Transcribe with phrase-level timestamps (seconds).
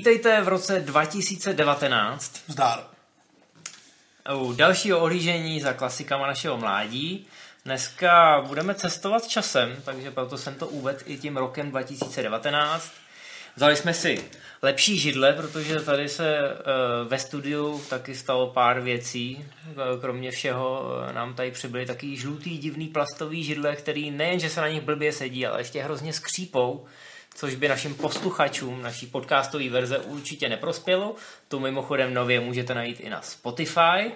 [0.00, 2.42] Vítejte v roce 2019.
[2.46, 2.86] Zdár.
[4.34, 7.26] U dalšího ohlížení za klasikama našeho mládí.
[7.64, 12.90] Dneska budeme cestovat časem, takže proto jsem to uvedl i tím rokem 2019.
[13.56, 14.24] Vzali jsme si
[14.62, 19.44] lepší židle, protože tady se uh, ve studiu taky stalo pár věcí.
[20.00, 24.60] Kromě všeho uh, nám tady přibyly taky žlutý divný plastový židle, který nejen, že se
[24.60, 26.86] na nich blbě sedí, ale ještě hrozně skřípou
[27.34, 31.14] což by našim posluchačům naší podcastové verze určitě neprospělo.
[31.48, 34.12] Tu mimochodem nově můžete najít i na Spotify.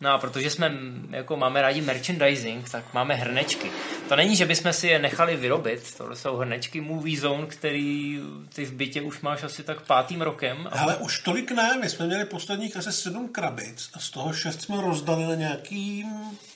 [0.00, 0.72] No a protože jsme,
[1.10, 3.70] jako máme rádi merchandising, tak máme hrnečky.
[4.08, 8.20] To není, že bychom si je nechali vyrobit, tohle jsou hrnečky Movie Zone, který
[8.54, 10.68] ty v bytě už máš asi tak pátým rokem.
[10.70, 14.62] Ale už tolik ne, my jsme měli posledních asi sedm krabic a z toho šest
[14.62, 16.06] jsme rozdali na nějaký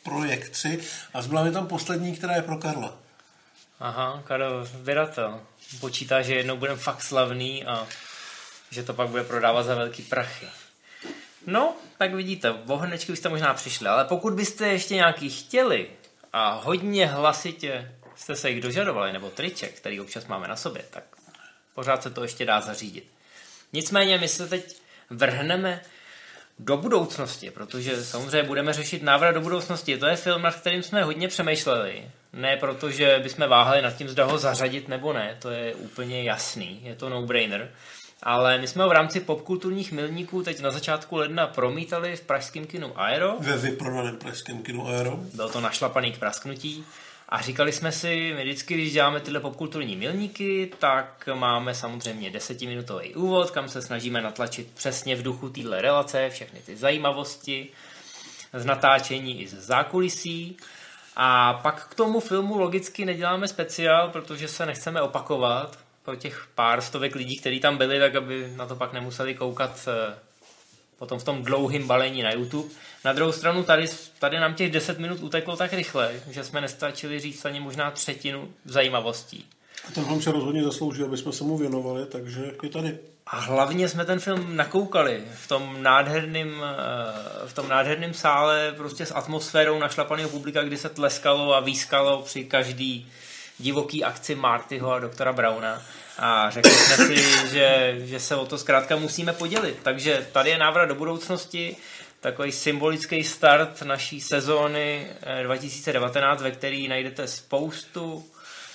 [0.02, 0.80] projekci
[1.14, 2.98] a zbyla mi tam poslední, která je pro Karla.
[3.80, 5.40] Aha, Karel, vydatel.
[5.80, 7.86] Počítá, že jednou budeme fakt slavný a
[8.70, 10.46] že to pak bude prodávat za velký prachy.
[11.46, 15.90] No, tak vidíte, o hrnečky byste možná přišli, ale pokud byste ještě nějaký chtěli
[16.32, 21.04] a hodně hlasitě jste se jich dožadovali, nebo triček, který občas máme na sobě, tak
[21.74, 23.10] pořád se to ještě dá zařídit.
[23.72, 24.76] Nicméně my se teď
[25.10, 25.82] vrhneme
[26.58, 29.98] do budoucnosti, protože samozřejmě budeme řešit návrat do budoucnosti.
[29.98, 32.10] To je film, nad kterým jsme hodně přemýšleli.
[32.32, 36.22] Ne proto, že bychom váhali nad tím, zda ho zařadit nebo ne, to je úplně
[36.22, 37.70] jasný, je to no-brainer.
[38.22, 42.66] Ale my jsme ho v rámci popkulturních milníků teď na začátku ledna promítali v pražském
[42.66, 43.36] kinu Aero.
[43.38, 45.16] Ve vyprodaném pražském kinu Aero.
[45.16, 46.84] Byl to našlapaný k prasknutí.
[47.28, 53.14] A říkali jsme si, my vždycky, když děláme tyhle popkulturní milníky, tak máme samozřejmě desetiminutový
[53.14, 57.68] úvod, kam se snažíme natlačit přesně v duchu téhle relace, všechny ty zajímavosti,
[58.52, 60.56] z natáčení i z zákulisí.
[61.16, 66.80] A pak k tomu filmu logicky neděláme speciál, protože se nechceme opakovat pro těch pár
[66.80, 70.18] stovek lidí, kteří tam byli, tak aby na to pak nemuseli koukat eh,
[70.98, 72.68] potom v tom dlouhým balení na YouTube.
[73.04, 73.86] Na druhou stranu tady,
[74.18, 78.48] tady nám těch 10 minut uteklo tak rychle, že jsme nestačili říct ani možná třetinu
[78.64, 79.46] zajímavostí.
[79.88, 82.98] A ten film se rozhodně zasloužil, aby jsme se mu věnovali, takže je tady.
[83.32, 89.06] A hlavně jsme ten film nakoukali v tom nádherném, eh, v tom nádherném sále prostě
[89.06, 93.12] s atmosférou našlapaného publika, kdy se tleskalo a výskalo při každý
[93.58, 95.82] divoký akci Martyho a doktora Brauna.
[96.18, 99.78] A řekli jsme si, že, že se o to zkrátka musíme podělit.
[99.82, 101.76] Takže tady je návrat do budoucnosti,
[102.20, 105.06] takový symbolický start naší sezóny
[105.42, 108.24] 2019, eh, ve který najdete spoustu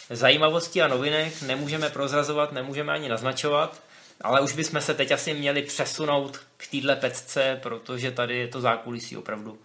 [0.09, 1.41] zajímavostí a novinek.
[1.41, 3.84] Nemůžeme prozrazovat, nemůžeme ani naznačovat,
[4.21, 8.61] ale už bychom se teď asi měli přesunout k téhle pecce, protože tady je to
[8.61, 9.57] zákulisí opravdu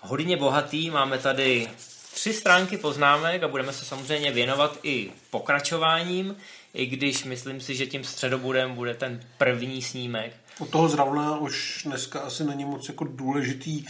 [0.00, 0.90] hodně bohatý.
[0.90, 1.68] Máme tady
[2.14, 6.36] tři stránky poznámek a budeme se samozřejmě věnovat i pokračováním,
[6.74, 10.32] i když myslím si, že tím středobudem bude ten první snímek.
[10.58, 13.84] Od toho zrovna už dneska asi není moc jako důležitý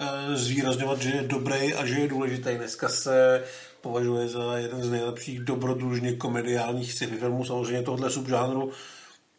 [0.00, 2.50] eh, zvýrazňovat, že je dobrý a že je důležitý.
[2.56, 3.44] Dneska se
[3.80, 7.44] považuje za jeden z nejlepších dobrodružně komediálních sci-fi filmů.
[7.44, 8.72] Samozřejmě tohle subžánru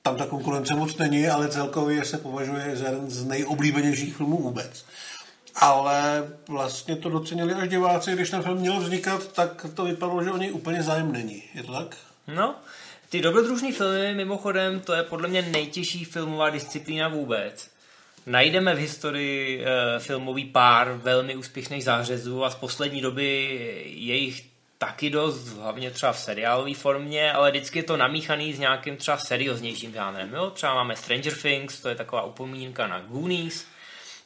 [0.08, 4.86] tam ta konkurence moc není, ale celkově se považuje za jeden z nejoblíbenějších filmů vůbec
[5.60, 10.32] ale vlastně to docenili až diváci, když ten film měl vznikat, tak to vypadalo, že
[10.32, 11.44] o něj úplně zájem není.
[11.54, 11.98] Je to tak?
[12.28, 12.56] No,
[13.10, 17.70] ty dobrodružní filmy, mimochodem, to je podle mě nejtěžší filmová disciplína vůbec.
[18.26, 24.46] Najdeme v historii e, filmový pár velmi úspěšných zářezů a z poslední doby je jich
[24.78, 29.18] taky dost, hlavně třeba v seriálové formě, ale vždycky je to namíchaný s nějakým třeba
[29.18, 30.34] serióznějším žánrem.
[30.34, 30.50] Jo?
[30.50, 33.66] Třeba máme Stranger Things, to je taková upomínka na Goonies,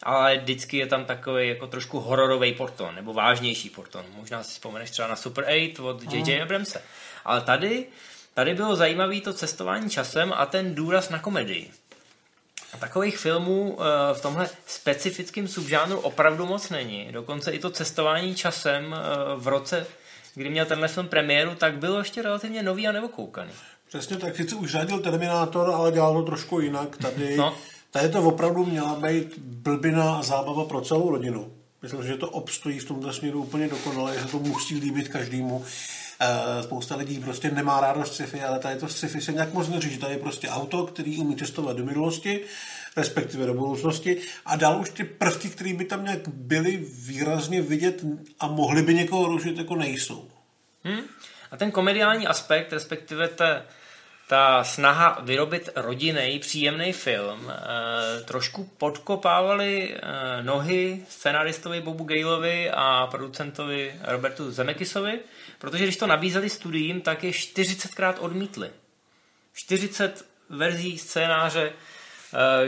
[0.03, 4.05] ale vždycky je tam takový jako trošku hororový porton, nebo vážnější porton.
[4.15, 6.35] Možná si vzpomeneš třeba na Super 8 od J.J.
[6.35, 6.43] Mm.
[6.43, 6.81] Abramse.
[7.25, 7.85] Ale tady,
[8.33, 11.71] tady bylo zajímavé to cestování časem a ten důraz na komedii.
[12.73, 17.07] A takových filmů eh, v tomhle specifickém subžánru opravdu moc není.
[17.11, 18.99] Dokonce i to cestování časem eh,
[19.35, 19.87] v roce,
[20.35, 23.51] kdy měl tenhle film premiéru, tak bylo ještě relativně nový a nevokoukaný.
[23.87, 26.97] Přesně tak, sice už řadil Terminátor, ale dělal to trošku jinak.
[26.97, 27.55] Tady no.
[27.91, 31.53] Tady to opravdu měla být blbina a zábava pro celou rodinu.
[31.81, 35.65] Myslím, že to obstojí v tomto směru úplně dokonale, že to musí líbit každému.
[36.19, 39.97] Eh, spousta lidí prostě nemá rádost sci-fi, ale tady to sci-fi se nějak moc neříší.
[39.97, 42.41] Tady je prostě auto, který umí cestovat do minulosti,
[42.97, 48.03] respektive do budoucnosti a dál už ty prvky, které by tam nějak byly výrazně vidět
[48.39, 50.31] a mohly by někoho rušit, jako nejsou.
[50.83, 51.01] Hmm.
[51.51, 53.63] A ten komediální aspekt, respektive te,
[54.27, 63.07] ta snaha vyrobit rodinný, příjemný film eh, trošku podkopávali eh, nohy scenaristovi Bobu Galeovi a
[63.11, 65.19] producentovi Robertu Zemekisovi,
[65.59, 68.69] protože když to nabízeli studiím, tak je 40krát odmítli.
[69.53, 71.73] 40 verzí scénáře,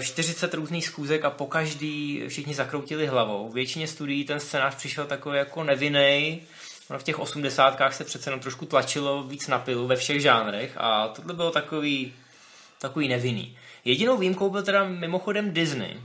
[0.01, 3.50] 40 různých schůzek a po každý všichni zakroutili hlavou.
[3.50, 6.42] Většině studií ten scénář přišel takový jako nevinný.
[6.89, 10.74] Ono v těch osmdesátkách se přece jenom trošku tlačilo víc na pilu ve všech žánrech
[10.77, 12.13] a tohle bylo takový,
[12.81, 13.57] takový nevinný.
[13.86, 16.01] Jedinou výjimkou byl teda mimochodem Disney.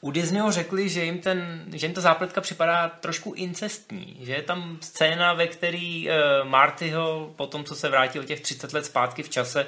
[0.00, 4.42] U Disneyho řekli, že jim, ten, že jim ta zápletka připadá trošku incestní, že je
[4.42, 9.22] tam scéna, ve který uh, Martyho, po tom, co se vrátil těch 30 let zpátky
[9.22, 9.66] v čase,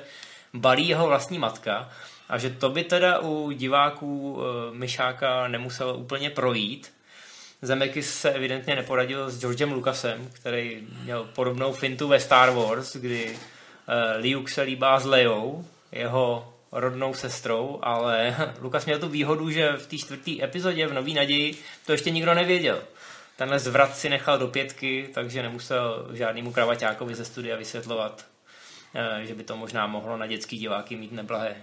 [0.55, 1.91] balí jeho vlastní matka
[2.33, 4.43] a že to by teda u diváků uh,
[4.73, 6.93] Myšáka nemuselo úplně projít.
[7.63, 13.31] Zemekis se evidentně neporadil s Georgem Lucasem, který měl podobnou fintu ve Star Wars, kdy
[13.31, 19.73] uh, Luke se líbá s Leou, jeho rodnou sestrou, ale Lukas měl tu výhodu, že
[19.73, 21.55] v té čtvrté epizodě v Nový naději
[21.87, 22.83] to ještě nikdo nevěděl.
[23.37, 28.27] Tenhle zvrat si nechal do pětky, takže nemusel žádnému kravaťákovi ze studia vysvětlovat,
[28.95, 31.57] eh, že by to možná mohlo na dětský diváky mít neblahé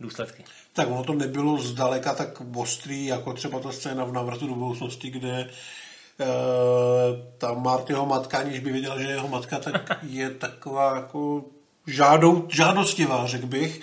[0.00, 0.44] důsledky.
[0.72, 5.10] Tak ono to nebylo zdaleka tak ostrý, jako třeba ta scéna v návratu do budoucnosti,
[5.10, 5.48] kde e,
[7.38, 11.44] ta Martyho matka, aniž by věděla, že jeho matka, tak je taková jako
[11.86, 13.80] žádou, žádostivá, řekl bych.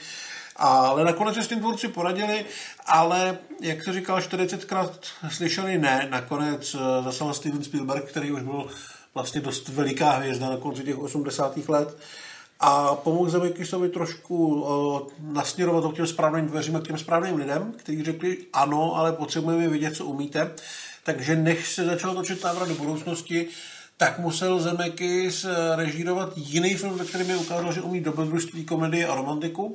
[0.56, 2.46] Ale nakonec se s tím tvůrci poradili,
[2.86, 4.90] ale jak se říkal, 40krát
[5.30, 6.08] slyšeli ne.
[6.10, 8.68] Nakonec eh, zasal Steven Spielberg, který už byl
[9.14, 11.58] vlastně dost veliká hvězda na konci těch 80.
[11.70, 11.98] let
[12.60, 17.74] a pomohl Zemekisovi trošku uh, nasměrovat k těm správným dveřím a k těm správným lidem,
[17.78, 20.52] kteří řekli ano, ale potřebujeme vědět, co umíte.
[21.04, 23.48] Takže než se začal točit návrat do budoucnosti,
[23.98, 29.06] tak musel Zemekis eh, režírovat jiný film, ve kterém je ukázal, že umí dobrodružství, komedii
[29.06, 29.74] a romantiku.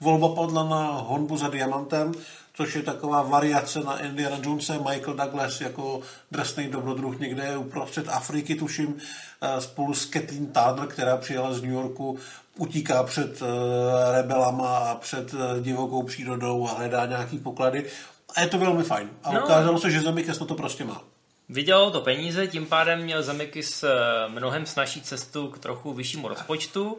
[0.00, 2.12] Volba padla na Honbu za diamantem,
[2.54, 6.00] což je taková variace na Indiana Jonese, Michael Douglas jako
[6.30, 8.96] drsný dobrodruh někde uprostřed Afriky, tuším,
[9.40, 12.18] eh, spolu s Kathleen Tadler, která přijela z New Yorku,
[12.56, 17.86] utíká před eh, rebelama a před divokou přírodou a hledá nějaký poklady.
[18.34, 19.10] A je to velmi fajn.
[19.24, 19.44] A no.
[19.44, 21.02] ukázalo se, že Zemekis to prostě má.
[21.48, 23.88] Vydělalo to peníze, tím pádem měl Zemeckis eh,
[24.28, 26.98] mnohem snažší cestu k trochu vyššímu rozpočtu.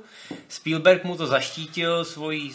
[0.50, 2.54] Spielberg mu to zaštítil svojí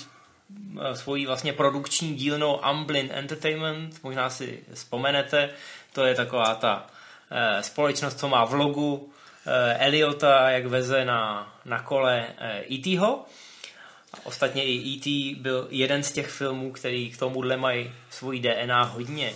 [0.80, 5.50] eh, svojí vlastně produkční dílnou Amblin Entertainment, možná si vzpomenete,
[5.92, 6.86] to je taková ta
[7.30, 9.12] eh, společnost, co má v logu
[9.78, 12.26] Eliota, jak veze na, na kole
[12.70, 13.24] E.T.ho.
[14.24, 15.34] Ostatně i E.T.
[15.40, 19.34] byl jeden z těch filmů, který k tomuhle mají svoji DNA hodně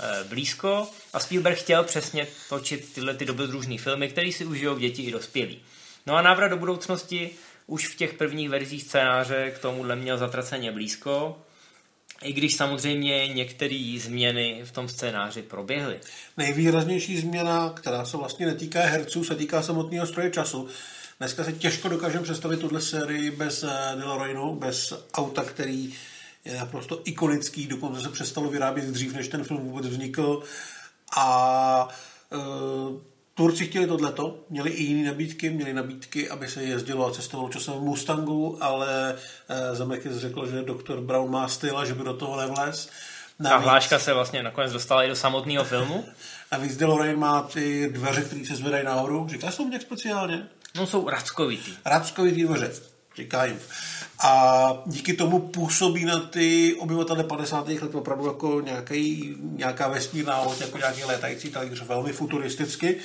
[0.00, 5.02] Eh, blízko a Spielberg chtěl přesně točit tyhle ty dobrodružné filmy, které si užijou děti
[5.02, 5.60] i dospělí.
[6.06, 7.30] No a návrat do budoucnosti
[7.66, 11.38] už v těch prvních verzích scénáře k tomuhle měl zatraceně blízko,
[12.22, 16.00] i když samozřejmě některé změny v tom scénáři proběhly.
[16.36, 20.68] Nejvýraznější změna, která se vlastně netýká herců, se týká samotného stroje času.
[21.18, 25.94] Dneska se těžko dokážeme představit tuhle sérii bez eh, DeLoreanu, bez auta, který
[26.44, 30.42] je naprosto ikonický, dokonce se přestalo vyrábět dřív, než ten film vůbec vznikl.
[31.16, 31.88] A
[32.32, 32.36] e,
[33.34, 37.74] Turci chtěli tohleto, měli i jiné nabídky, měli nabídky, aby se jezdilo a cestovalo časem
[37.74, 39.14] v Mustangu, ale
[39.48, 42.88] e, Zemeckis řekl, že doktor Brown má styl a že by do toho nevlez.
[43.38, 46.04] Navíc, Ta hláška se vlastně nakonec dostala i do samotného filmu.
[46.50, 49.26] A víc DeLorean má ty dveře, které se zvedají nahoru.
[49.28, 50.48] Říká to nějak speciálně?
[50.74, 51.72] No jsou rackovitý.
[51.84, 52.72] Rackovitý dveře,
[53.16, 53.60] říká jim.
[54.26, 57.68] A díky tomu působí na ty obyvatele 50.
[57.68, 62.96] let opravdu jako nějaký, nějaká vesmírná loď, jako nějaký létající talíř, velmi futuristicky.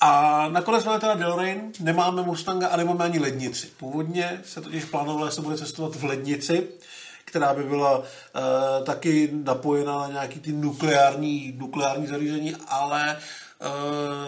[0.00, 3.66] A nakonec máme teda DeLorean, nemáme Mustanga a nemáme ani lednici.
[3.76, 6.68] Původně se totiž plánovalo, že se bude cestovat v lednici,
[7.24, 8.04] která by byla uh,
[8.84, 13.18] taky napojena na nějaký ty nukleární, nukleární zařízení, ale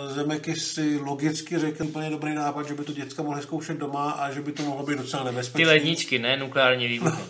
[0.07, 4.31] Zemeky si logicky řekl úplně dobrý nápad, že by to děcka mohly zkoušet doma a
[4.31, 5.65] že by to mohlo být docela nebezpečné.
[5.65, 7.23] Ty ledničky, ne nukleární výbuchy.
[7.23, 7.29] No.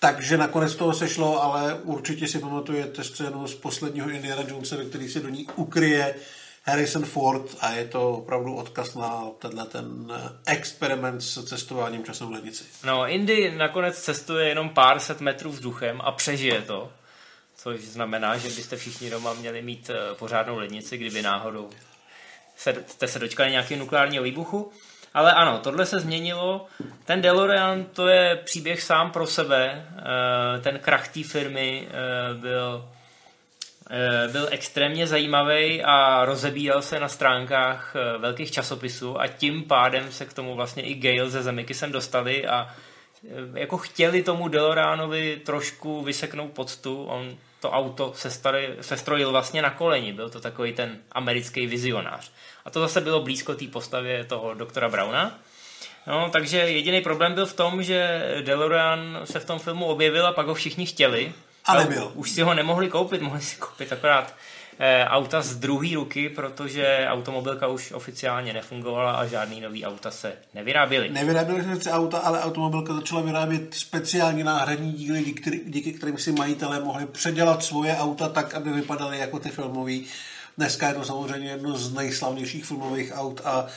[0.00, 5.20] Takže nakonec toho sešlo, ale určitě si pamatujete scénu z posledního Indiana Jonesa, který se
[5.20, 6.14] do ní ukryje
[6.64, 10.12] Harrison Ford a je to opravdu odkaz na tenhle ten
[10.46, 12.64] experiment s cestováním časem v lednici.
[12.86, 16.90] No, Indy nakonec cestuje jenom pár set metrů vzduchem a přežije to
[17.62, 21.70] což znamená, že byste všichni doma měli mít eh, pořádnou lednici, kdyby náhodou
[22.56, 24.72] se, jste se dočkali nějakého nukleárního výbuchu.
[25.14, 26.66] Ale ano, tohle se změnilo.
[27.04, 29.86] Ten DeLorean to je příběh sám pro sebe.
[29.98, 32.88] Eh, ten krach té firmy eh, byl,
[34.32, 40.32] byl extrémně zajímavý a rozebíral se na stránkách velkých časopisů a tím pádem se k
[40.32, 42.74] tomu vlastně i Gale ze Zemikisem dostali a
[43.54, 47.04] jako chtěli tomu DeLoreanovi trošku vyseknout poctu.
[47.04, 50.12] On to auto se, starý, se strojil vlastně na koleni.
[50.12, 52.30] Byl to takový ten americký vizionář.
[52.64, 55.38] A to zase bylo blízko té postavě toho doktora Brauna.
[56.06, 60.32] No, takže jediný problém byl v tom, že DeLorean se v tom filmu objevil a
[60.32, 61.32] pak ho všichni chtěli.
[61.64, 62.12] Ale byl.
[62.14, 64.34] Už si ho nemohli koupit, mohli si koupit akorát
[65.06, 71.10] auta z druhé ruky, protože automobilka už oficiálně nefungovala a žádný nový auta se nevyráběly.
[71.10, 76.80] Nevyráběly se auta, ale automobilka začala vyrábět speciální náhradní díly, díky, díky kterým si majitelé
[76.80, 79.98] mohli předělat svoje auta tak, aby vypadaly jako ty filmové
[80.58, 83.68] Dneska je to samozřejmě jedno z nejslavnějších filmových aut a uh,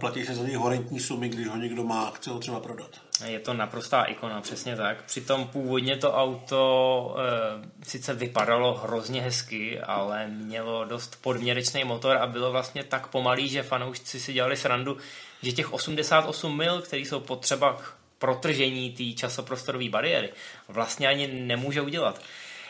[0.00, 2.90] platí se za něj horentní sumy, když ho někdo má, chce ho třeba prodat.
[3.26, 5.04] Je to naprostá ikona, přesně tak.
[5.04, 12.26] Přitom původně to auto e, sice vypadalo hrozně hezky, ale mělo dost podměrečný motor a
[12.26, 14.96] bylo vlastně tak pomalý, že fanoušci si dělali srandu,
[15.42, 20.32] že těch 88 mil, které jsou potřeba k protržení té časoprostorové bariéry,
[20.68, 22.20] vlastně ani nemůže udělat.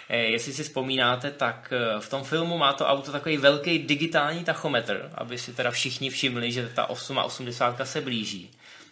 [0.08, 4.44] E, jestli si vzpomínáte, tak e, v tom filmu má to auto takový velký digitální
[4.44, 8.50] tachometr, aby si teda všichni všimli, že ta 880 se blíží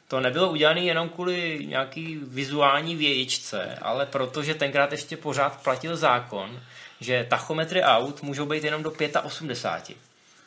[0.08, 6.60] to nebylo udělané jenom kvůli nějaký vizuální vějičce, ale protože tenkrát ještě pořád platil zákon,
[7.00, 9.98] že tachometry aut můžou být jenom do 85.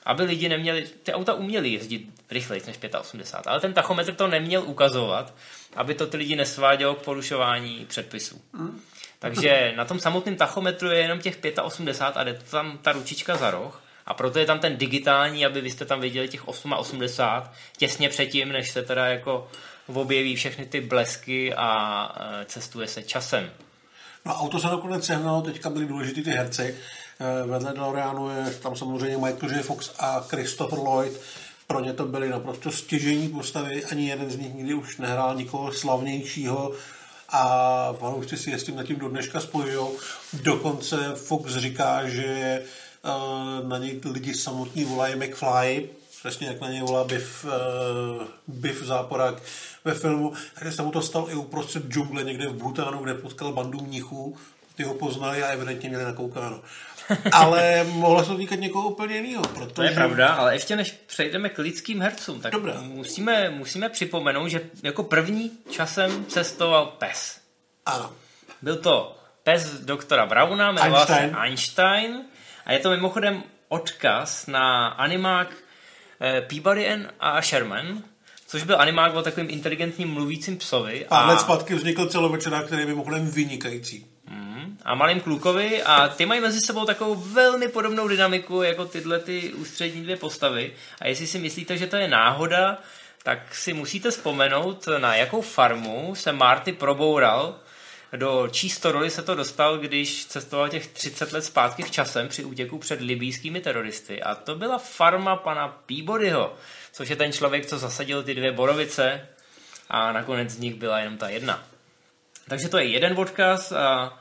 [0.05, 4.63] Aby lidi neměli, ty auta uměli jezdit rychleji než 85, ale ten tachometr to neměl
[4.63, 5.33] ukazovat,
[5.75, 8.41] aby to ty lidi nesvádělo k porušování předpisů.
[8.53, 8.81] Mm.
[9.19, 13.51] Takže na tom samotném tachometru je jenom těch 85 a jde tam ta ručička za
[13.51, 18.09] roh a proto je tam ten digitální, aby vy jste tam viděli těch 8,80 těsně
[18.09, 19.47] předtím, než se teda jako
[19.93, 22.11] objeví všechny ty blesky a
[22.41, 23.49] e, cestuje se časem.
[24.25, 26.75] No auto se nakonec sehnalo, teďka byli důležitý ty herci.
[27.19, 29.63] E, vedle DeLoreanu je tam samozřejmě Michael J.
[29.63, 31.21] Fox a Christopher Lloyd.
[31.67, 35.71] Pro ně to byly naprosto stěžení postavy, ani jeden z nich nikdy už nehrál nikoho
[35.71, 36.73] slavnějšího
[37.29, 39.87] a fanoušci si je s tím nad tím do dneška spojují.
[40.33, 42.61] Dokonce Fox říká, že
[43.67, 45.89] na něj lidi samotní volají McFly,
[46.19, 47.51] přesně jak na něj volá Biff, uh,
[48.47, 49.35] Biff Záporák
[49.85, 50.33] ve filmu.
[50.53, 54.37] Takže se mu to stalo i uprostřed džungle někde v Bhutánu, kde potkal bandu mnichů,
[54.75, 56.61] ty ho poznali a evidentně měli nakoukáno.
[57.31, 59.43] Ale mohlo se to týkat někoho úplně jiného.
[59.43, 59.73] Protože...
[59.73, 62.81] To je pravda, ale ještě než přejdeme k lidským hercům, tak Dobrá.
[62.81, 67.39] Musíme, musíme připomenout, že jako první časem cestoval pes.
[67.85, 68.11] Ano.
[68.61, 71.29] Byl to pes doktora Brauna, jmenoval Einstein.
[71.29, 72.21] se Einstein
[72.69, 75.53] a je to mimochodem odkaz na animák
[76.21, 76.87] eh, Peabody
[77.19, 78.03] a Sherman,
[78.47, 81.05] což byl animák o takovým inteligentním mluvícím psovi.
[81.09, 84.05] A let zpátky vznikl celovečerák, který je mimochodem vynikající.
[84.29, 89.19] Mm, a malým klukovi a ty mají mezi sebou takovou velmi podobnou dynamiku jako tyhle
[89.19, 90.73] ty ústřední dvě postavy.
[91.01, 92.77] A jestli si myslíte, že to je náhoda,
[93.23, 97.55] tak si musíte vzpomenout, na jakou farmu se Marty proboural
[98.17, 102.43] do čísto roli se to dostal, když cestoval těch 30 let zpátky v časem při
[102.43, 104.23] útěku před libýskými teroristy.
[104.23, 106.55] A to byla farma pana Peabodyho,
[106.91, 109.27] což je ten člověk, co zasadil ty dvě borovice
[109.89, 111.63] a nakonec z nich byla jenom ta jedna.
[112.47, 114.19] Takže to je jeden odkaz a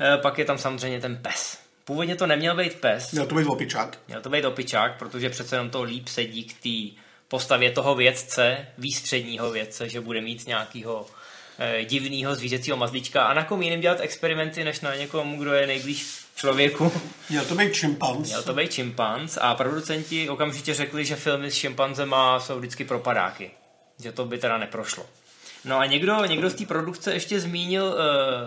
[0.00, 1.58] e, pak je tam samozřejmě ten pes.
[1.84, 3.12] Původně to neměl být pes.
[3.12, 3.98] Měl to být opičák.
[4.08, 8.66] Měl to být opičák, protože přece jenom to líp sedí k té postavě toho vědce,
[8.78, 11.23] výstředního vědce, že bude mít nějakýho Eh,
[11.84, 16.06] divného zvířecího mazlíčka a na kom jiným dělat experimenty, než na někom, kdo je nejblíž
[16.36, 16.92] člověku.
[17.30, 18.28] Měl to být šimpanz.
[18.28, 23.50] Měl to být šimpanz a producenti okamžitě řekli, že filmy s šimpanzema jsou vždycky propadáky.
[24.02, 25.06] Že to by teda neprošlo.
[25.64, 27.94] No a někdo, někdo z té produkce ještě zmínil uh,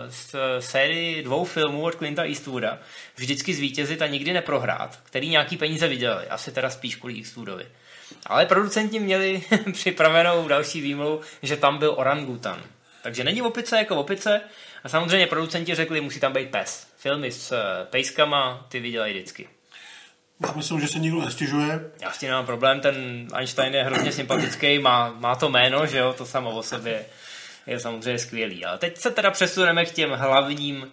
[0.08, 2.78] z sérii dvou filmů od Clinta Eastwooda
[3.16, 7.66] vždycky zvítězit a nikdy neprohrát, který nějaký peníze vydělali, asi teda spíš kvůli Eastwoodovi.
[8.26, 12.62] Ale producenti měli připravenou další výmluvu, že tam byl orangutan.
[13.08, 14.40] Takže není opice jako opice
[14.84, 16.86] a samozřejmě producenti řekli, musí tam být pes.
[16.96, 19.48] Filmy s eh, pejskama ty vydělají vždycky.
[20.46, 21.90] Já myslím, že se nikdo nestěžuje.
[22.00, 25.98] Já s tím nemám problém, ten Einstein je hrozně sympatický, má, má to jméno, že
[25.98, 27.06] jo, to samo o sobě
[27.66, 28.64] je samozřejmě skvělý.
[28.64, 30.92] Ale teď se teda přesuneme k těm hlavním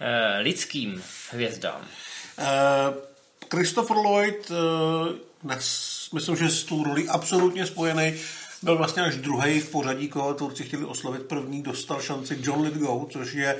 [0.00, 1.80] eh, lidským hvězdám.
[2.38, 2.44] Uh,
[3.50, 4.52] Christopher Lloyd,
[5.42, 8.14] dnes, myslím, že s tou roli absolutně spojený
[8.62, 11.22] byl vlastně až druhý v pořadí, koho tvůrci chtěli oslovit.
[11.22, 13.56] První dostal šanci John Lithgow, což je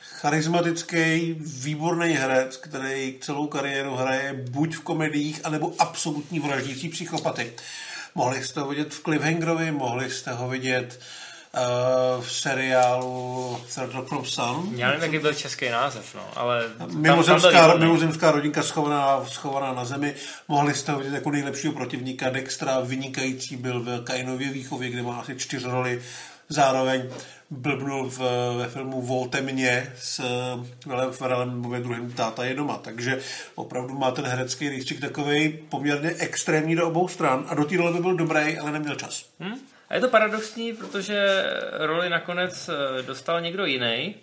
[0.00, 7.52] charismatický, výborný herec, který celou kariéru hraje buď v komediích, anebo absolutní vraždící psychopaty.
[8.14, 11.00] Mohli jste ho vidět v Cliffhangerovi, mohli jste ho vidět
[11.54, 14.72] uh, v seriálu Third Rock from Sun.
[14.76, 16.64] Já nevím, jaký byl český název, no, ale...
[16.94, 20.14] Mimozemská, mimozemská rodinka schovaná, schovaná na zemi.
[20.48, 22.30] Mohli jste ho vidět jako nejlepšího protivníka.
[22.30, 26.02] Dextra vynikající byl v Kainově výchově, kde má asi čtyři roli.
[26.48, 27.02] Zároveň
[27.50, 28.18] blbnul v,
[28.58, 30.20] ve filmu Volte mě s
[30.86, 32.78] Velem Ferelem ve druhém táta je doma.
[32.78, 33.20] Takže
[33.54, 37.92] opravdu má ten herecký rejstřík takový poměrně extrémní do obou stran a do té role
[37.92, 39.24] by byl dobrý, ale neměl čas.
[39.40, 39.58] Hmm?
[39.90, 44.14] A je to paradoxní, protože roli nakonec eh, dostal někdo jiný,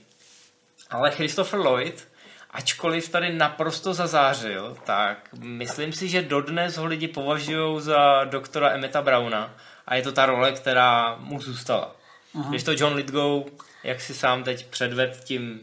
[0.89, 2.07] ale Christopher Lloyd,
[2.51, 9.01] ačkoliv tady naprosto zazářil, tak myslím si, že dodnes ho lidi považují za doktora Emeta
[9.01, 9.53] Browna
[9.87, 11.95] a je to ta role, která mu zůstala.
[12.35, 12.49] Uh-huh.
[12.49, 13.43] Když to John Lithgow,
[13.83, 15.59] jak si sám teď předved tím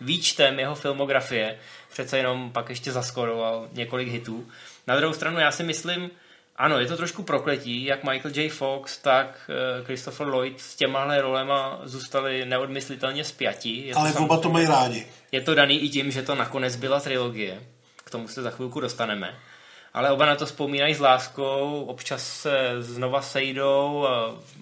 [0.00, 1.58] výčtem jeho filmografie,
[1.92, 4.48] přece jenom pak ještě zaskoroval několik hitů.
[4.86, 6.10] Na druhou stranu já si myslím,
[6.58, 8.50] ano, je to trošku prokletí, jak Michael J.
[8.50, 13.86] Fox, tak uh, Christopher Lloyd s těmahle rolema zůstali neodmyslitelně spjatí.
[13.86, 15.06] Je Ale to oba to mají rádi.
[15.32, 17.62] Je to daný i tím, že to nakonec byla trilogie.
[18.04, 19.34] K tomu se za chvilku dostaneme.
[19.94, 24.06] Ale oba na to vzpomínají s láskou, občas se znova sejdou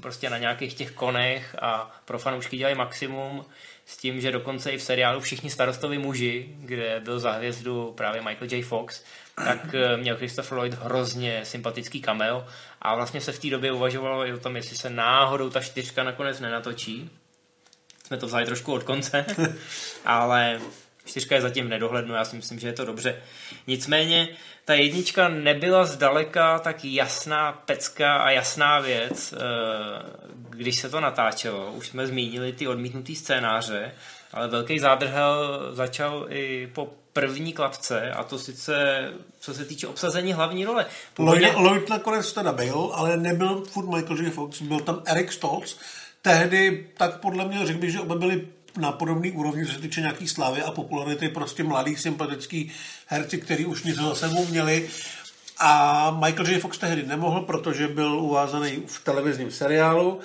[0.00, 3.44] prostě na nějakých těch konech a pro fanoušky dělají maximum
[3.86, 8.22] s tím, že dokonce i v seriálu Všichni starostovi muži, kde byl za hvězdu právě
[8.22, 8.62] Michael J.
[8.62, 12.46] Fox, tak eh, měl Christopher Lloyd hrozně sympatický cameo
[12.82, 16.04] a vlastně se v té době uvažovalo i o tom, jestli se náhodou ta čtyřka
[16.04, 17.10] nakonec nenatočí.
[18.06, 19.26] Jsme to vzali trošku od konce,
[20.04, 20.60] ale
[21.04, 23.16] čtyřka je zatím v nedohlednu, já si myslím, že je to dobře.
[23.66, 24.28] Nicméně
[24.64, 29.38] ta jednička nebyla zdaleka tak jasná pecka a jasná věc, eh,
[30.50, 31.72] když se to natáčelo.
[31.72, 33.92] Už jsme zmínili ty odmítnutý scénáře,
[34.32, 39.08] ale velký zádrhel začal i po první klapce a to sice
[39.40, 40.86] co se týče obsazení hlavní role.
[41.14, 41.52] Původně...
[41.56, 44.30] Lloyd nakonec teda byl, ale nebyl furt Michael J.
[44.30, 45.76] Fox, byl tam Eric Stoltz.
[46.22, 50.00] Tehdy tak podle mě řekl bych, že oba byli na podobný úrovni, co se týče
[50.00, 52.72] nějaký slávy a popularity, prostě mladý, sympatický
[53.06, 54.88] herci, kteří už něco za sebou měli.
[55.58, 56.60] A Michael J.
[56.60, 60.20] Fox tehdy nemohl, protože byl uvázaný v televizním seriálu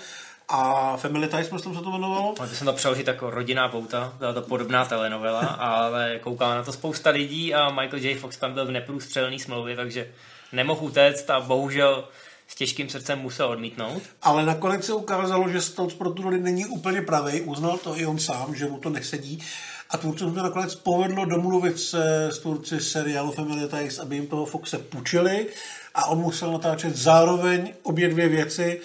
[0.49, 2.35] a Family Ties, myslím, se to jmenovalo.
[2.39, 6.71] Ale jsem to přeložit jako rodinná pouta, byla to podobná telenovela, ale koukala na to
[6.71, 8.15] spousta lidí a Michael J.
[8.15, 10.07] Fox tam byl v neprůstřelný smlouvě, takže
[10.51, 12.07] nemohl utéct a bohužel
[12.49, 14.01] s těžkým srdcem musel odmítnout.
[14.21, 18.05] Ale nakonec se ukázalo, že Stoltz pro tu roli není úplně pravý, uznal to i
[18.05, 19.43] on sám, že mu to nesedí.
[19.89, 24.45] A tvůrcům to nakonec povedlo domluvit se s tvůrci seriálu Family Ties, aby jim toho
[24.45, 25.47] Foxe půjčili
[25.95, 28.81] a on musel natáčet zároveň obě dvě věci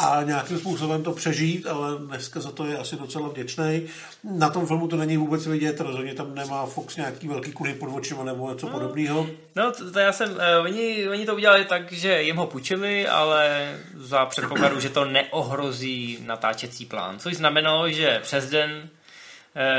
[0.00, 3.82] a nějakým způsobem to přežít, ale dneska za to je asi docela vděčný.
[4.24, 7.88] Na tom filmu to není vůbec vidět, rozhodně tam nemá Fox nějaký velký kury pod
[7.96, 9.26] očima nebo něco no, podobného.
[9.56, 13.08] No, to, to já jsem, uh, oni, oni to udělali tak, že jim ho půjčili,
[13.08, 18.70] ale za předpokladu, že to neohrozí natáčecí plán, což znamenalo, že přes den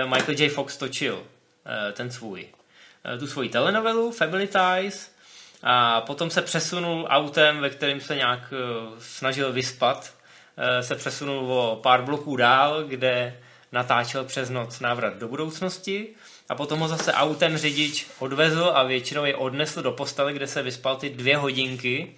[0.04, 0.50] uh, Michael J.
[0.50, 1.24] Fox točil uh,
[1.94, 2.46] ten svůj,
[3.14, 5.11] uh, tu svoji telenovelu Family Ties,
[5.64, 10.14] a potom se přesunul autem, ve kterém se nějak uh, snažil vyspat,
[10.58, 13.40] uh, se přesunul o pár bloků dál, kde
[13.72, 16.08] natáčel přes noc návrat do budoucnosti
[16.50, 20.62] a potom ho zase autem řidič odvezl a většinou je odnesl do postele, kde se
[20.64, 22.16] vyspal ty dvě hodinky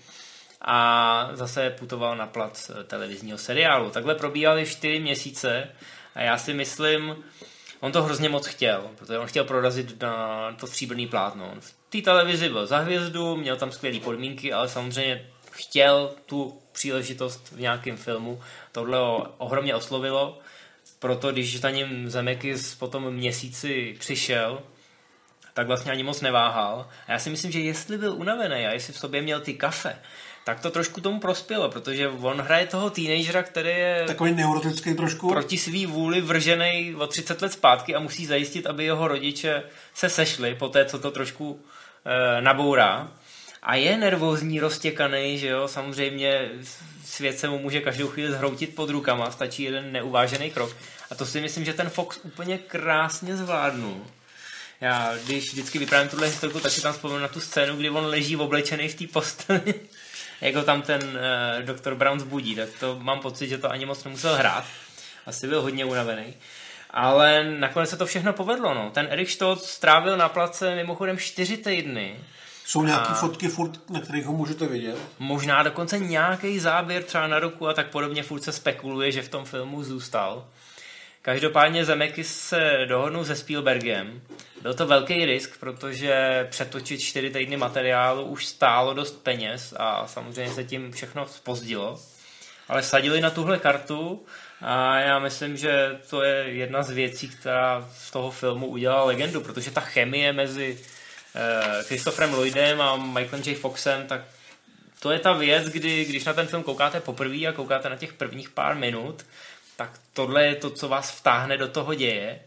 [0.62, 3.89] a zase putoval na plac eh, televizního seriálu.
[3.89, 5.69] Takhle probíhaly čtyři měsíce
[6.15, 7.15] a já si myslím,
[7.84, 11.50] on to hrozně moc chtěl, protože on chtěl prorazit na to stříbrný plátno.
[11.52, 16.62] On v té televizi byl za hvězdu, měl tam skvělé podmínky, ale samozřejmě chtěl tu
[16.72, 18.41] příležitost v nějakém filmu.
[18.72, 20.39] Tohle ho ohromně oslovilo,
[21.00, 24.62] proto když za ním Zemekis po tom měsíci přišel,
[25.54, 26.88] tak vlastně ani moc neváhal.
[27.08, 30.00] A já si myslím, že jestli byl unavený a jestli v sobě měl ty kafe,
[30.45, 35.29] tak to trošku tomu prospělo, protože on hraje toho teenagera, který je takový neurotický trošku
[35.29, 40.10] proti svý vůli vržený o 30 let zpátky a musí zajistit, aby jeho rodiče se
[40.10, 41.62] sešli po té, co to trošku
[42.06, 43.12] e, nabourá.
[43.63, 46.49] A je nervózní, roztěkaný, že jo, samozřejmě
[47.06, 50.75] svět se mu může každou chvíli zhroutit pod rukama, stačí jeden neuvážený krok.
[51.12, 54.01] A to si myslím, že ten Fox úplně krásně zvládnul.
[54.82, 58.06] Já, když vždycky vyprávím tuhle historku, tak si tam vzpomínám na tu scénu, kdy on
[58.06, 59.73] leží oblečený v té posteli
[60.43, 63.86] jak ho tam ten uh, doktor Brown zbudí, tak to mám pocit, že to ani
[63.86, 64.65] moc nemusel hrát.
[65.25, 66.34] Asi byl hodně unavený.
[66.89, 68.73] Ale nakonec se to všechno povedlo.
[68.73, 68.91] No.
[68.93, 72.15] Ten Erik Stoltz strávil na place mimochodem čtyři týdny.
[72.65, 73.13] Jsou nějaké a...
[73.13, 74.97] fotky, furt, na kterých ho můžete vidět?
[75.19, 79.29] Možná dokonce nějaký záběr třeba na ruku a tak podobně furt se spekuluje, že v
[79.29, 80.45] tom filmu zůstal.
[81.26, 84.22] Každopádně Zemeckis se dohodnul se Spielbergem.
[84.62, 90.54] Byl to velký risk, protože přetočit čtyři týdny materiálu už stálo dost peněz a samozřejmě
[90.54, 92.00] se tím všechno spozdilo.
[92.68, 94.26] Ale sadili na tuhle kartu
[94.62, 99.42] a já myslím, že to je jedna z věcí, která z toho filmu udělala legendu,
[99.42, 100.80] protože ta chemie mezi
[101.36, 103.56] eh, Christopherem Lloydem a Michaelem J.
[103.56, 104.22] Foxem, tak
[105.00, 108.14] to je ta věc, kdy, když na ten film koukáte poprvé a koukáte na těch
[108.14, 109.26] prvních pár minut,
[109.76, 112.40] tak tohle je to, co vás vtáhne do toho děje,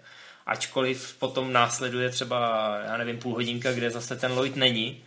[0.46, 5.04] ačkoliv potom následuje třeba, já nevím, půl hodinka, kde zase ten Lloyd není,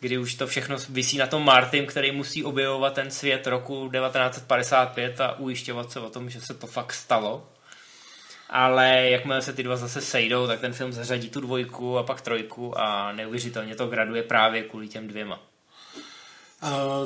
[0.00, 5.20] kdy už to všechno vysí na tom Martin, který musí objevovat ten svět roku 1955
[5.20, 7.48] a ujišťovat se o tom, že se to fakt stalo.
[8.50, 12.20] Ale jakmile se ty dva zase sejdou, tak ten film zařadí tu dvojku a pak
[12.20, 15.53] trojku a neuvěřitelně to graduje právě kvůli těm dvěma.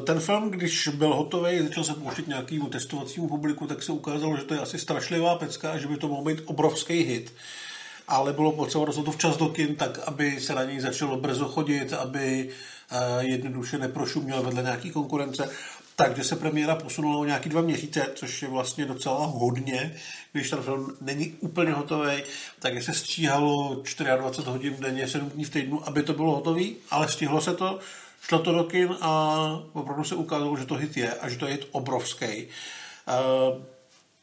[0.04, 4.42] Ten film, když byl hotový, začal se pouštět nějakému testovacímu publiku, tak se ukázalo, že
[4.42, 7.34] to je asi strašlivá pecka a že by to mohl být obrovský hit.
[8.08, 11.44] Ale bylo potřeba dostat to včas do kin, tak aby se na něj začalo brzo
[11.44, 12.48] chodit, aby
[13.20, 15.50] jednoduše neprošuměl vedle nějaký konkurence.
[15.96, 19.94] Takže se premiéra posunula o nějaký dva měsíce, což je vlastně docela hodně,
[20.32, 22.22] když ten film není úplně hotový,
[22.58, 23.82] tak se stříhalo
[24.16, 27.78] 24 hodin denně, 7 dní v týdnu, aby to bylo hotové, ale stihlo se to,
[28.22, 31.46] šlo to do kin a opravdu se ukázalo, že to hit je a že to
[31.46, 32.48] je hit obrovský.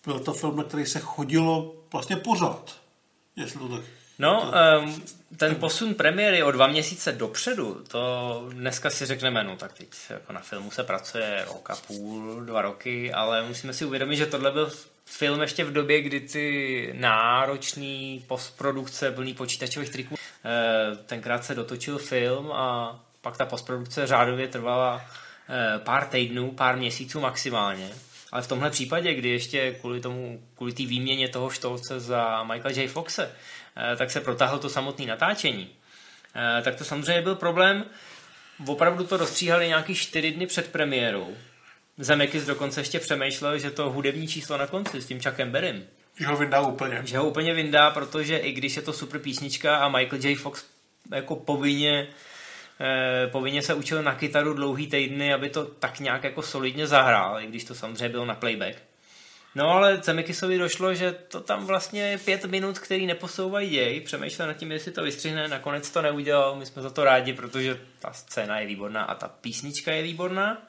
[0.05, 2.75] Byl to film, na který se chodilo vlastně pořád,
[3.35, 3.83] jestli to tak
[4.19, 5.03] No, um,
[5.37, 10.33] ten posun premiéry o dva měsíce dopředu, to dneska si řekneme, no tak teď jako
[10.33, 14.51] na filmu se pracuje rok a půl, dva roky, ale musíme si uvědomit, že tohle
[14.51, 14.71] byl
[15.05, 21.97] film ještě v době, kdy ty náročný postprodukce plný počítačových triků, eh, tenkrát se dotočil
[21.97, 25.01] film a pak ta postprodukce řádově trvala
[25.49, 27.89] eh, pár týdnů, pár měsíců maximálně.
[28.31, 32.79] Ale v tomhle případě, kdy ještě kvůli tomu, kvůli té výměně toho štolce za Michael
[32.79, 32.87] J.
[32.87, 33.31] Foxe,
[33.77, 35.69] Eh, tak se protáhlo to samotné natáčení.
[36.35, 37.85] Eh, tak to samozřejmě byl problém.
[38.67, 41.35] Opravdu to rozstříhali nějaký čtyři dny před premiérou.
[41.97, 45.85] Zemeckis dokonce ještě přemýšlel, že to hudební číslo na konci s tím Chuckem Berrym.
[46.19, 47.01] Že ho vyndá úplně.
[47.05, 50.35] Že ho úplně vyndá, protože i když je to super písnička a Michael J.
[50.35, 50.65] Fox
[51.11, 52.07] jako povinně
[53.31, 57.47] povinně se učil na kytaru dlouhý týdny, aby to tak nějak jako solidně zahrál, i
[57.47, 58.77] když to samozřejmě bylo na playback.
[59.55, 64.47] No ale Zemekisovi došlo, že to tam vlastně je pět minut, který neposouvají děj, přemýšlel
[64.47, 68.13] nad tím, jestli to vystřihne, nakonec to neudělal, my jsme za to rádi, protože ta
[68.13, 70.61] scéna je výborná a ta písnička je výborná.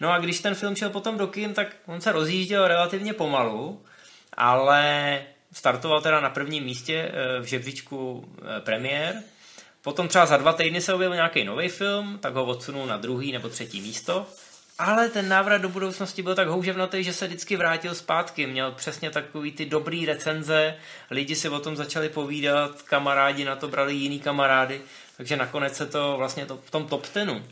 [0.00, 3.84] No a když ten film šel potom do kin, tak on se rozjížděl relativně pomalu,
[4.32, 5.22] ale
[5.52, 9.22] startoval teda na prvním místě eh, v žebříčku eh, premiér.
[9.88, 13.32] Potom třeba za dva týdny se objevil nějaký nový film, tak ho odsunul na druhý
[13.32, 14.26] nebo třetí místo
[14.78, 18.46] ale ten návrat do budoucnosti byl tak houževnatý, že se vždycky vrátil zpátky.
[18.46, 20.76] Měl přesně takový ty dobrý recenze,
[21.10, 24.80] lidi si o tom začali povídat, kamarádi na to brali jiný kamarády,
[25.16, 27.44] takže nakonec se to vlastně to, v tom top tenu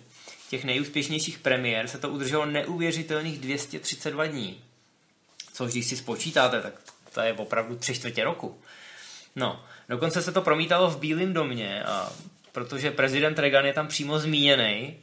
[0.51, 4.65] těch nejúspěšnějších premiér se to udrželo neuvěřitelných 232 dní.
[5.53, 6.75] Což když si spočítáte, tak
[7.15, 8.61] to je opravdu tři čtvrtě roku.
[9.37, 12.13] No, dokonce se to promítalo v Bílém domě, a
[12.53, 14.97] protože prezident Reagan je tam přímo zmíněný,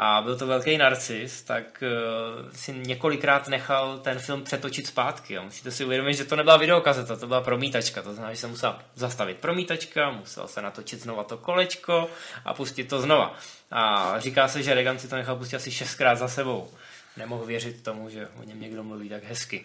[0.00, 5.34] a byl to velký narcis, tak uh, si několikrát nechal ten film přetočit zpátky.
[5.34, 5.42] Jo.
[5.42, 8.02] Musíte si uvědomit, že to nebyla videokazeta, to byla promítačka.
[8.02, 12.10] To znamená, že se musela zastavit promítačka, musel se natočit znova to kolečko
[12.44, 13.34] a pustit to znova.
[13.70, 16.70] A říká se, že Reagan si to nechal pustit asi šestkrát za sebou.
[17.16, 19.64] Nemohu věřit tomu, že o něm někdo mluví tak hezky.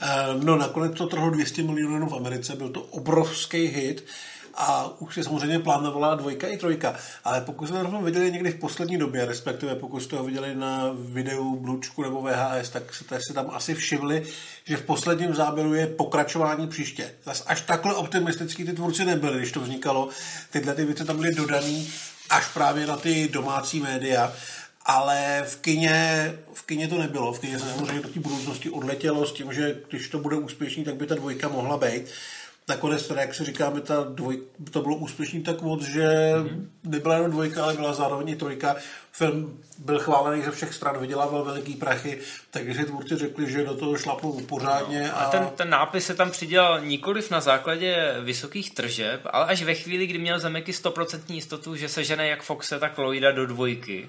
[0.00, 0.06] Eh,
[0.42, 4.04] no nakonec to trhlo 200 milionů v Americe, byl to obrovský hit
[4.56, 6.94] a už se samozřejmě plánovala dvojka i trojka.
[7.24, 10.90] Ale pokud jsme to viděli někdy v poslední době, respektive pokud jste ho viděli na
[10.98, 14.22] videu Blučku nebo VHS, tak jste si tam asi všimli,
[14.64, 17.10] že v posledním záběru je pokračování příště.
[17.24, 20.08] Zas až takhle optimistický ty tvůrci nebyli, když to vznikalo.
[20.50, 21.84] Tyhle ty věci tam byly dodané
[22.30, 24.32] až právě na ty domácí média
[24.86, 27.32] ale v kině, v kině to nebylo.
[27.32, 30.84] V kině se samozřejmě do té budoucnosti odletělo s tím, že když to bude úspěšný,
[30.84, 32.06] tak by ta dvojka mohla být
[32.68, 36.66] nakonec teda, jak si říkáme, ta dvoj, to bylo úspěšný tak moc, že mm-hmm.
[36.84, 38.76] nebyla jenom dvojka, ale byla zároveň i trojka.
[39.12, 42.18] Film byl chválený ze všech stran, vydělával veliký prachy,
[42.50, 45.02] takže si tvůrci řekli, že do toho šlapnou pořádně.
[45.02, 49.46] No, a, a ten, ten nápis se tam přidělal nikoliv na základě vysokých tržeb, ale
[49.46, 53.32] až ve chvíli, kdy měl Zemeky 100% jistotu, že se žene jak Foxe, tak Lloyda
[53.32, 54.08] do dvojky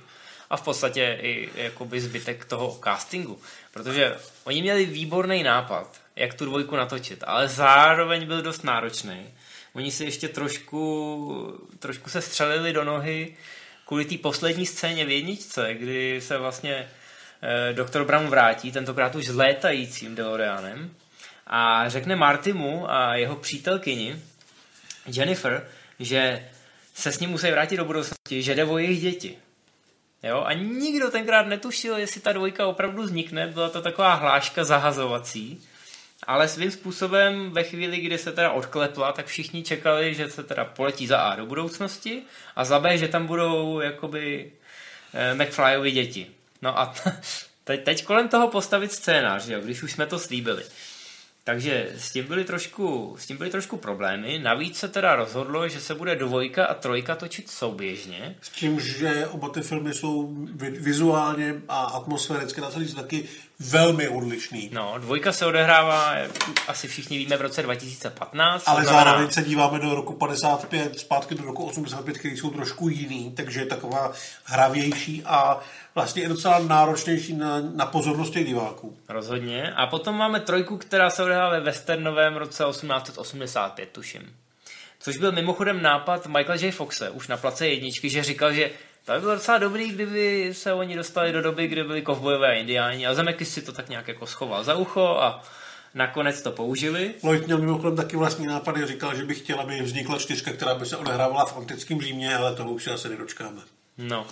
[0.49, 3.39] a v podstatě i jakoby zbytek toho castingu.
[3.73, 9.33] Protože oni měli výborný nápad jak tu dvojku natočit, ale zároveň byl dost náročný.
[9.73, 13.35] Oni si ještě trošku, trošku se střelili do nohy
[13.85, 16.87] kvůli té poslední scéně v jedničce, kdy se vlastně
[17.41, 20.95] eh, doktor Brown vrátí, tentokrát už s létajícím DeLoreanem
[21.47, 24.21] a řekne Martimu a jeho přítelkyni
[25.05, 25.67] Jennifer,
[25.99, 26.49] že
[26.93, 29.37] se s ním musí vrátit do budoucnosti, že jde o jejich děti.
[30.23, 30.43] Jo?
[30.45, 33.47] A nikdo tenkrát netušil, jestli ta dvojka opravdu vznikne.
[33.47, 35.61] Byla to taková hláška zahazovací
[36.23, 40.65] ale svým způsobem ve chvíli, kdy se teda odklepla, tak všichni čekali, že se teda
[40.65, 42.23] poletí za A do budoucnosti
[42.55, 44.51] a za B, že tam budou jakoby
[45.13, 46.27] eh, McFlyovi děti.
[46.61, 46.93] No a
[47.63, 50.63] teď, teď kolem toho postavit scénář, jo, když už jsme to slíbili.
[51.47, 54.39] Takže s tím, byly trošku, s tím byly trošku problémy.
[54.39, 58.35] Navíc se teda rozhodlo, že se bude dvojka a trojka točit souběžně.
[58.41, 60.35] S tím, že oba ty filmy jsou
[60.79, 63.23] vizuálně a atmosféricky na celý taky
[63.59, 64.69] velmi odlišný.
[64.73, 66.15] No, dvojka se odehrává,
[66.67, 68.63] asi všichni víme, v roce 2015.
[68.67, 69.03] Ale znamená...
[69.03, 73.59] zároveň se díváme do roku 55, zpátky do roku 85, který jsou trošku jiný, takže
[73.59, 74.11] je taková
[74.43, 75.59] hravější a
[75.97, 78.97] vlastně je docela náročnější na, na pozornost těch diváků.
[79.09, 79.73] Rozhodně.
[79.73, 84.35] A potom máme trojku, která se odehrává ve westernovém roce 1885, tuším.
[84.99, 86.71] Což byl mimochodem nápad Michael J.
[86.71, 88.71] Foxe už na place jedničky, že říkal, že
[89.05, 92.53] to by bylo docela dobrý, kdyby se oni dostali do doby, kdy byli kovbojové a
[92.53, 95.43] indiáni a Zemeckis si to tak nějak jako schoval za ucho a
[95.93, 97.13] nakonec to použili.
[97.23, 100.85] Lloyd měl mimochodem taky vlastní nápady, říkal, že by chtěl, aby vznikla čtyřka, která by
[100.85, 103.61] se odehrávala v antickém Římě, ale toho už se asi nedočkáme.
[103.97, 104.27] No.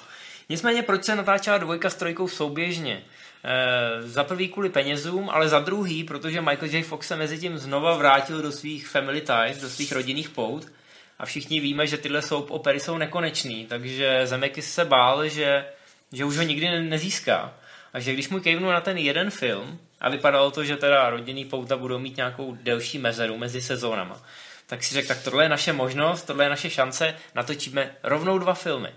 [0.49, 3.03] Nicméně, proč se natáčela dvojka s trojkou souběžně?
[3.43, 6.84] E, za prvý kvůli penězům, ale za druhý, protože Michael J.
[6.84, 10.71] Fox se mezi tím znova vrátil do svých family ties, do svých rodinných pout
[11.19, 15.65] a všichni víme, že tyhle soap opery jsou nekonečný, takže Zemeckis se bál, že,
[16.13, 17.53] že už ho nikdy nezíská.
[17.93, 21.45] A že když mu kejvnu na ten jeden film a vypadalo to, že teda rodinný
[21.45, 24.21] pouta budou mít nějakou delší mezeru mezi sezónama,
[24.67, 28.53] tak si řekl, tak tohle je naše možnost, tohle je naše šance, natočíme rovnou dva
[28.53, 28.89] filmy.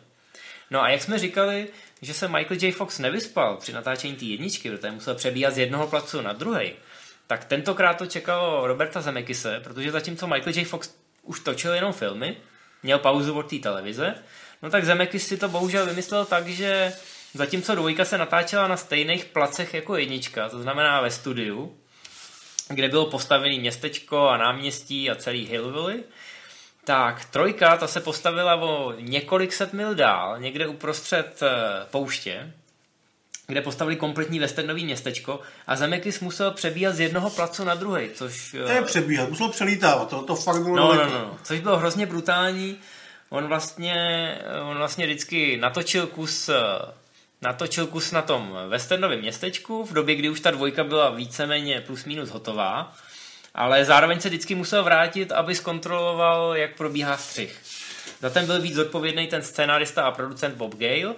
[0.70, 1.68] No a jak jsme říkali,
[2.02, 2.72] že se Michael J.
[2.72, 6.72] Fox nevyspal při natáčení té jedničky, protože musel přebíhat z jednoho placu na druhý,
[7.26, 10.64] tak tentokrát to čekalo Roberta Zemekise, protože zatímco Michael J.
[10.64, 12.36] Fox už točil jenom filmy,
[12.82, 14.14] měl pauzu od té televize,
[14.62, 16.92] no tak Zemekis si to bohužel vymyslel tak, že
[17.34, 21.76] zatímco dvojka se natáčela na stejných placech jako jednička, to znamená ve studiu,
[22.68, 25.94] kde bylo postavené městečko a náměstí a celý Hillville,
[26.88, 32.52] tak trojka, ta se postavila o několik set mil dál, někde uprostřed eh, pouště,
[33.46, 38.56] kde postavili kompletní westernový městečko a Zemekis musel přebíhat z jednoho placu na druhý, což...
[38.68, 42.76] Ne přebíhat, musel přelítávat, to, to fakt bylo no, no, no, což bylo hrozně brutální.
[43.28, 44.38] On vlastně,
[44.70, 46.50] on vlastně vždycky natočil kus
[47.42, 52.04] natočil kus na tom westernovém městečku v době, kdy už ta dvojka byla víceméně plus
[52.04, 52.94] minus hotová,
[53.54, 57.60] ale zároveň se vždycky musel vrátit, aby zkontroloval, jak probíhá střih.
[58.20, 61.14] Za ten byl víc zodpovědný ten scénárista a producent Bob Gale,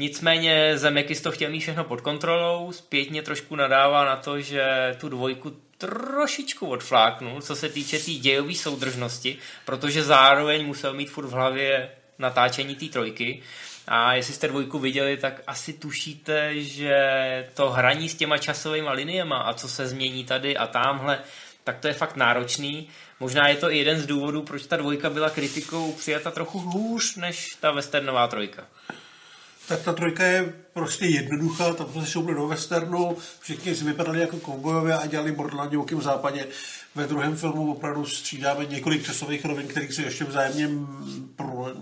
[0.00, 5.08] Nicméně Zemeckis to chtěl mít všechno pod kontrolou, zpětně trošku nadává na to, že tu
[5.08, 11.26] dvojku trošičku odfláknul, co se týče té tý dějové soudržnosti, protože zároveň musel mít furt
[11.26, 13.42] v hlavě natáčení té trojky.
[13.88, 16.98] A jestli jste dvojku viděli, tak asi tušíte, že
[17.54, 21.18] to hraní s těma časovými liniema a co se změní tady a tamhle,
[21.68, 22.88] tak to je fakt náročný.
[23.20, 27.16] Možná je to i jeden z důvodů, proč ta dvojka byla kritikou přijata trochu hůř
[27.16, 28.64] než ta westernová trojka
[29.68, 34.36] tak ta trojka je prostě jednoduchá, tam se šoupli do westernu, všichni si vypadali jako
[34.36, 36.46] kovbojové a dělali bordel na divokém západě.
[36.94, 40.68] Ve druhém filmu opravdu střídáme několik časových rovin, které se ještě vzájemně,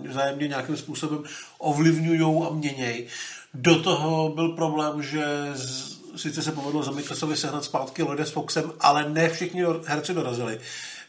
[0.09, 1.23] vzájemně nějakým způsobem
[1.57, 3.05] ovlivňují a měnějí.
[3.53, 8.31] Do toho byl problém, že z, sice se povedlo za Mikkelsovi sehnat zpátky Lloyda s
[8.31, 10.59] Foxem, ale ne všichni herci dorazili.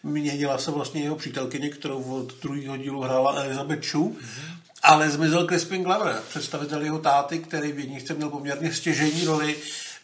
[0.02, 4.08] Měnila se vlastně jeho přítelkyně, kterou od druhého dílu hrála Elizabeth Chu.
[4.08, 9.56] Mm-hmm ale zmizel Crispin Glover, představitel jeho táty, který v jedničce měl poměrně stěžení roli,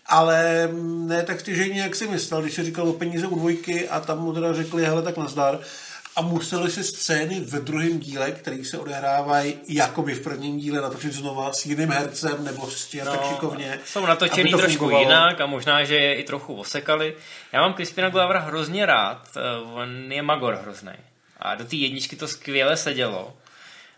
[0.06, 0.68] ale
[1.06, 4.18] ne tak stěžení, jak si myslel, když si říkal o peníze u dvojky a tam
[4.18, 5.60] mu teda řekli, hele, tak nazdar.
[6.16, 11.12] A museli si scény ve druhém díle, které se odehrávají jakoby v prvním díle, natočit
[11.12, 13.80] znova s jiným hercem nebo s no, tak šikovně.
[13.84, 15.04] Jsou natočený to trošku fungovalo.
[15.04, 17.16] jinak a možná, že je i trochu osekali.
[17.52, 19.40] Já mám Crispina Glovera hrozně rád, eh,
[19.74, 20.92] on je magor hrozný.
[21.40, 23.34] A do té jedničky to skvěle sedělo.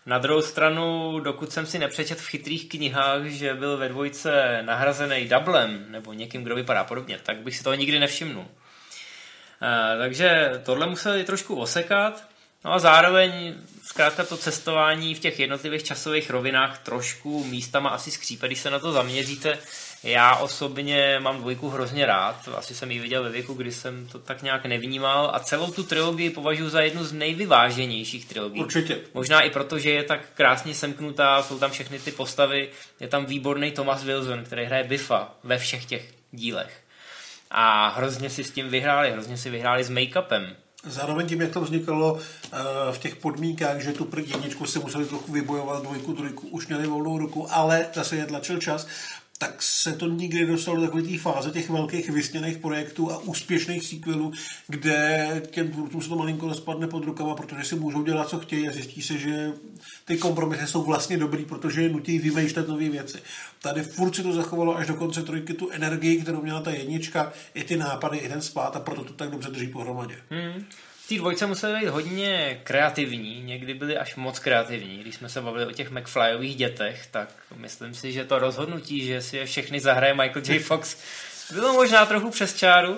[0.05, 5.27] Na druhou stranu, dokud jsem si nepřečet v chytrých knihách, že byl ve dvojce nahrazený
[5.27, 8.45] dublem nebo někým, kdo vypadá podobně, tak bych si toho nikdy nevšimnul.
[9.61, 12.23] E, takže tohle museli trošku osekat.
[12.65, 18.47] No a zároveň zkrátka to cestování v těch jednotlivých časových rovinách trošku místama asi skřípe,
[18.47, 19.57] když se na to zaměříte.
[20.03, 24.19] Já osobně mám dvojku hrozně rád, asi jsem ji viděl ve věku, kdy jsem to
[24.19, 28.61] tak nějak nevnímal a celou tu trilogii považuji za jednu z nejvyváženějších trilogií.
[28.61, 28.99] Určitě.
[29.13, 33.25] Možná i proto, že je tak krásně semknutá, jsou tam všechny ty postavy, je tam
[33.25, 36.86] výborný Thomas Wilson, který hraje Biffa ve všech těch dílech.
[37.51, 40.55] A hrozně si s tím vyhráli, hrozně si vyhráli s make-upem.
[40.83, 42.57] Zároveň tím, jak to vznikalo eh,
[42.91, 46.87] v těch podmínkách, že tu první jedničku si museli trochu vybojovat, dvojku, trojku, už měli
[46.87, 48.87] volnou ruku, ale zase je tlačil čas,
[49.37, 53.85] tak se to nikdy dostalo do takové té fáze těch velkých vysněných projektů a úspěšných
[53.85, 54.31] sequelů,
[54.67, 58.69] kde těm tvůrcům se to malinko nespadne pod rukama, protože si můžou dělat, co chtějí
[58.69, 59.53] a zjistí se, že
[60.05, 63.17] ty kompromisy jsou vlastně dobrý, protože je nutí vymýšlet nové věci.
[63.61, 67.33] Tady furt si to zachovalo až do konce trojky tu energii, kterou měla ta jednička,
[67.53, 70.15] i ty nápady, i ten spát a proto to tak dobře drží pohromadě.
[70.29, 70.65] Hmm.
[71.09, 74.97] Té dvojce museli být hodně kreativní, někdy byli až moc kreativní.
[74.97, 79.21] Když jsme se bavili o těch McFlyových dětech, tak myslím si, že to rozhodnutí, že
[79.21, 80.59] si je všechny zahraje Michael J.
[80.59, 80.97] Fox,
[81.53, 82.97] bylo možná trochu přes čáru,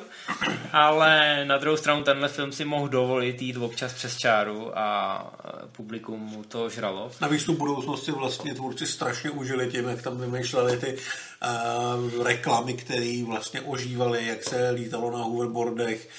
[0.71, 5.33] ale na druhou stranu tenhle film si mohl dovolit jít občas přes čáru a
[5.71, 7.11] publikum mu to žralo.
[7.21, 13.23] Na tu budoucnosti vlastně tvůrci strašně užili tím, jak tam vymýšleli ty uh, reklamy, které
[13.27, 16.09] vlastně ožívaly, jak se lítalo na hoverboardech,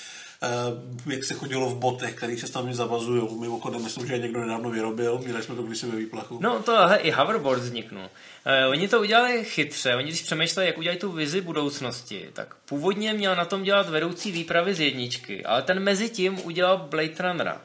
[1.06, 3.40] jak se chodilo v botech, který se tam zavazují.
[3.40, 6.38] Mimochodem, myslím, že je někdo nedávno vyrobil, měli jsme to kdysi ve výplachu.
[6.42, 8.02] No to ale i hoverboard vzniknul.
[8.02, 13.12] Uh, oni to udělali chytře, oni když přemýšleli, jak udělají tu vizi budoucnosti, tak původně
[13.12, 17.60] měl na tom dělat vedoucí výpravy z jedničky, ale ten mezi tím udělal Blade Runnera.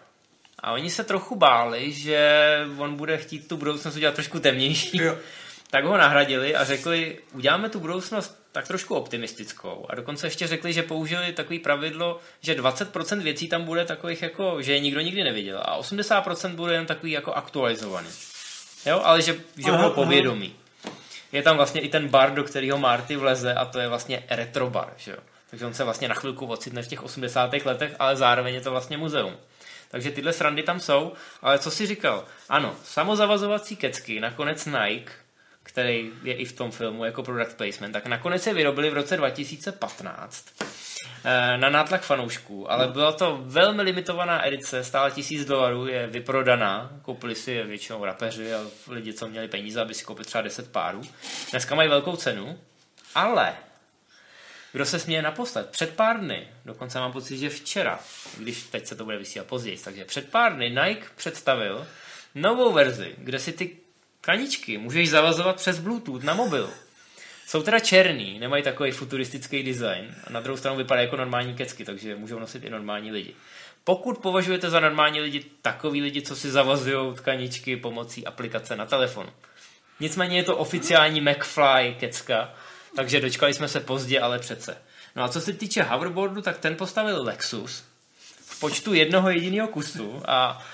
[0.59, 4.97] A oni se trochu báli, že on bude chtít tu budoucnost udělat trošku temnější.
[4.97, 5.17] Jo.
[5.69, 9.85] Tak ho nahradili a řekli, uděláme tu budoucnost tak trošku optimistickou.
[9.89, 14.61] A dokonce ještě řekli, že použili takový pravidlo, že 20% věcí tam bude takových jako,
[14.61, 18.09] že je nikdo nikdy neviděl a 80% bude jen takový jako aktualizovaný.
[18.85, 20.55] Jo, ale že, že bylo povědomí.
[21.31, 24.69] Je tam vlastně i ten bar, do kterého Marty vleze a to je vlastně retro
[24.69, 25.17] bar, že jo.
[25.49, 27.53] Takže on se vlastně na chvilku ocitne v těch 80.
[27.65, 29.37] letech, ale zároveň je to vlastně muzeum.
[29.91, 32.25] Takže tyhle srandy tam jsou, ale co si říkal?
[32.49, 35.24] Ano, samozavazovací kecky, nakonec Nike
[35.65, 39.17] který je i v tom filmu jako product placement, tak nakonec je vyrobili v roce
[39.17, 40.45] 2015
[41.25, 46.89] eh, na nátlak fanoušků, ale byla to velmi limitovaná edice, stála tisíc dolarů, je vyprodaná,
[47.01, 50.71] koupili si je většinou rapeři a lidi, co měli peníze, aby si koupili třeba 10
[50.71, 51.01] párů.
[51.51, 52.59] Dneska mají velkou cenu,
[53.15, 53.55] ale
[54.71, 55.69] kdo se směje naposled?
[55.69, 57.99] Před pár dny, dokonce mám pocit, že včera,
[58.37, 61.87] když teď se to bude vysílat později, takže před pár dny Nike představil
[62.35, 63.84] novou verzi, kde si ty
[64.25, 66.69] Kaničky můžeš zavazovat přes Bluetooth na mobil.
[67.47, 71.85] Jsou teda černý, nemají takový futuristický design a na druhou stranu vypadají jako normální kecky,
[71.85, 73.35] takže můžou nosit i normální lidi.
[73.83, 79.31] Pokud považujete za normální lidi takový lidi, co si zavazují tkaničky pomocí aplikace na telefon.
[79.99, 82.53] Nicméně je to oficiální McFly kecka,
[82.95, 84.77] takže dočkali jsme se pozdě, ale přece.
[85.15, 87.83] No a co se týče hoverboardu, tak ten postavil Lexus
[88.45, 90.65] v počtu jednoho jediného kusu a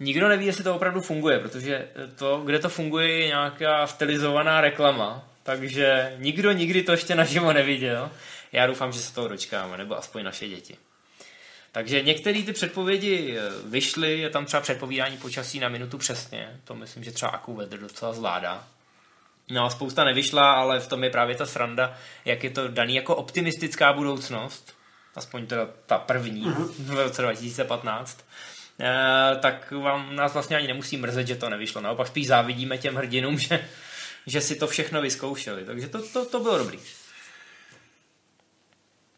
[0.00, 5.28] nikdo neví, jestli to opravdu funguje, protože to, kde to funguje, je nějaká stylizovaná reklama,
[5.42, 8.10] takže nikdo nikdy to ještě naživo neviděl.
[8.52, 10.76] Já doufám, že se toho dočkáme, nebo aspoň naše děti.
[11.72, 16.74] Takže některé ty předpovědi eh, vyšly, je tam třeba předpovídání počasí na minutu přesně, to
[16.74, 18.66] myslím, že třeba AccuWeather docela zvládá.
[19.50, 22.94] No a spousta nevyšla, ale v tom je právě ta sranda, jak je to daný
[22.94, 24.74] jako optimistická budoucnost,
[25.14, 26.72] aspoň teda ta první uh-huh.
[26.78, 28.53] v roce 2015, Eh,
[29.40, 31.80] tak vám nás vlastně ani nemusí mrzet, že to nevyšlo.
[31.80, 33.68] Naopak spíš závidíme těm hrdinům, že,
[34.26, 35.64] že si to všechno vyzkoušeli.
[35.64, 36.78] Takže to, to, to bylo dobrý.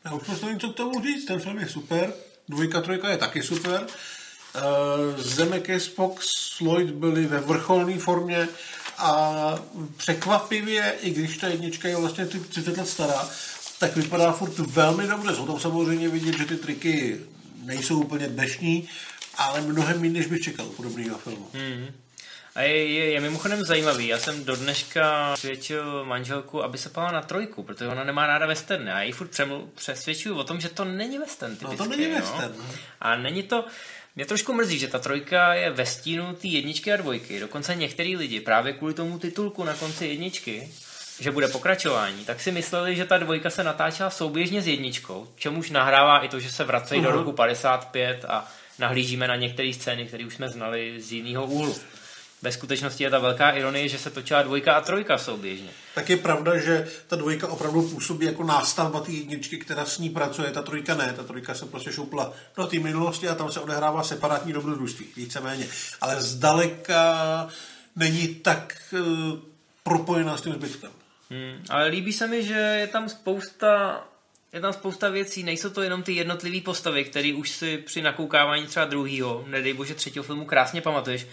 [0.05, 1.25] Já už prostě něco k tomu říct.
[1.25, 2.13] Ten film je super.
[2.49, 3.87] Dvojka, trojka je taky super.
[3.87, 6.27] Uh, Zemeckis, Fox,
[6.61, 8.49] Lloyd byli ve vrcholné formě
[8.99, 9.59] a
[9.97, 13.29] překvapivě, i když ta jednička je vlastně 30 let stará,
[13.79, 15.35] tak vypadá furt velmi dobře.
[15.35, 17.21] Jsou tam samozřejmě vidět, že ty triky
[17.65, 18.89] nejsou úplně dnešní,
[19.37, 21.51] ale mnohem méně, než bych čekal podobného filmu.
[21.53, 21.87] Hmm.
[22.57, 27.13] A je, je, je mimochodem zajímavý, já jsem do dneška přesvědčil manželku, aby se pala
[27.13, 28.93] na trojku, protože ona nemá ráda westerny.
[28.93, 29.41] A já ji furt
[29.75, 32.55] přesvědčuju o tom, že to není western typicky, No to není western.
[32.59, 32.65] No.
[33.01, 33.65] A není to,
[34.17, 37.41] mě trošku mrzí, že ta trojka je ve stínu té jedničky a dvojky.
[37.41, 40.69] Dokonce některý lidi právě kvůli tomu titulku na konci jedničky,
[41.21, 45.71] že bude pokračování, tak si mysleli, že ta dvojka se natáčela souběžně s jedničkou, čemuž
[45.71, 47.05] nahrává i to, že se vracejí uh-huh.
[47.05, 51.77] do roku 55 a nahlížíme na některé scény, které už jsme znali z jiného úhlu.
[52.43, 55.71] Ve skutečnosti je ta velká ironie, že se točila dvojka a trojka souběžně.
[55.95, 60.11] Tak je pravda, že ta dvojka opravdu působí jako nástavba té jedničky, která s ní
[60.11, 63.61] pracuje, ta trojka ne, ta trojka se prostě šoupla do té minulosti a tam se
[63.61, 65.67] odehrává separátní dobrodružství, víceméně.
[66.01, 67.49] Ale zdaleka
[67.97, 69.39] není tak uh,
[69.83, 70.91] propojená s tím zbytkem.
[71.31, 74.01] Hmm, ale líbí se mi, že je tam spousta
[74.57, 78.67] je tam spousta věcí, nejsou to jenom ty jednotlivé postavy, které už si při nakoukávání
[78.67, 81.27] třeba druhýho, nedej bože třetího filmu krásně pamatuješ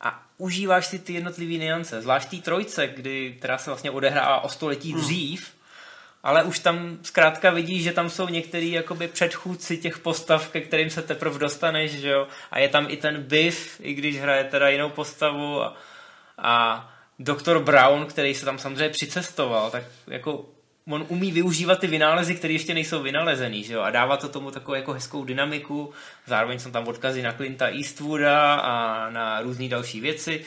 [0.00, 4.48] a užíváš si ty jednotlivé niance, zvlášť té trojce, kdy, která se vlastně odehrává o
[4.48, 5.02] století hmm.
[5.02, 5.52] dřív,
[6.22, 10.90] ale už tam zkrátka vidíš, že tam jsou některý jakoby předchůdci těch postav, ke kterým
[10.90, 14.68] se teprve dostaneš, že jo, a je tam i ten Biff, i když hraje teda
[14.68, 15.76] jinou postavu a,
[16.38, 16.88] a
[17.18, 20.57] doktor Brown, který se tam samozřejmě přicestoval, tak jako
[20.88, 23.80] on umí využívat ty vynálezy, které ještě nejsou vynalezený, že jo?
[23.80, 25.92] a dává to tomu takovou jako hezkou dynamiku,
[26.26, 30.44] zároveň jsou tam odkazy na Clinta Eastwooda a na různé další věci.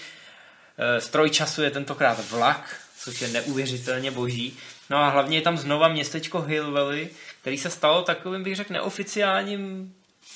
[0.77, 4.57] E, stroj času je tentokrát vlak, což je neuvěřitelně boží.
[4.89, 7.09] No a hlavně je tam znova městečko Hill Valley,
[7.41, 9.93] který se stalo takovým, bych řekl, neoficiálním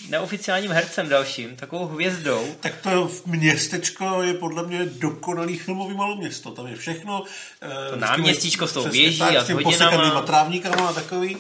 [0.10, 2.56] neoficiálním hercem dalším, takovou hvězdou.
[2.60, 6.52] Tak to městečko je podle mě dokonalý filmový město.
[6.52, 7.24] Tam je všechno.
[7.90, 10.22] To náměstíčko s tou věží a s hodinama.
[10.22, 11.38] trávníkama a takový.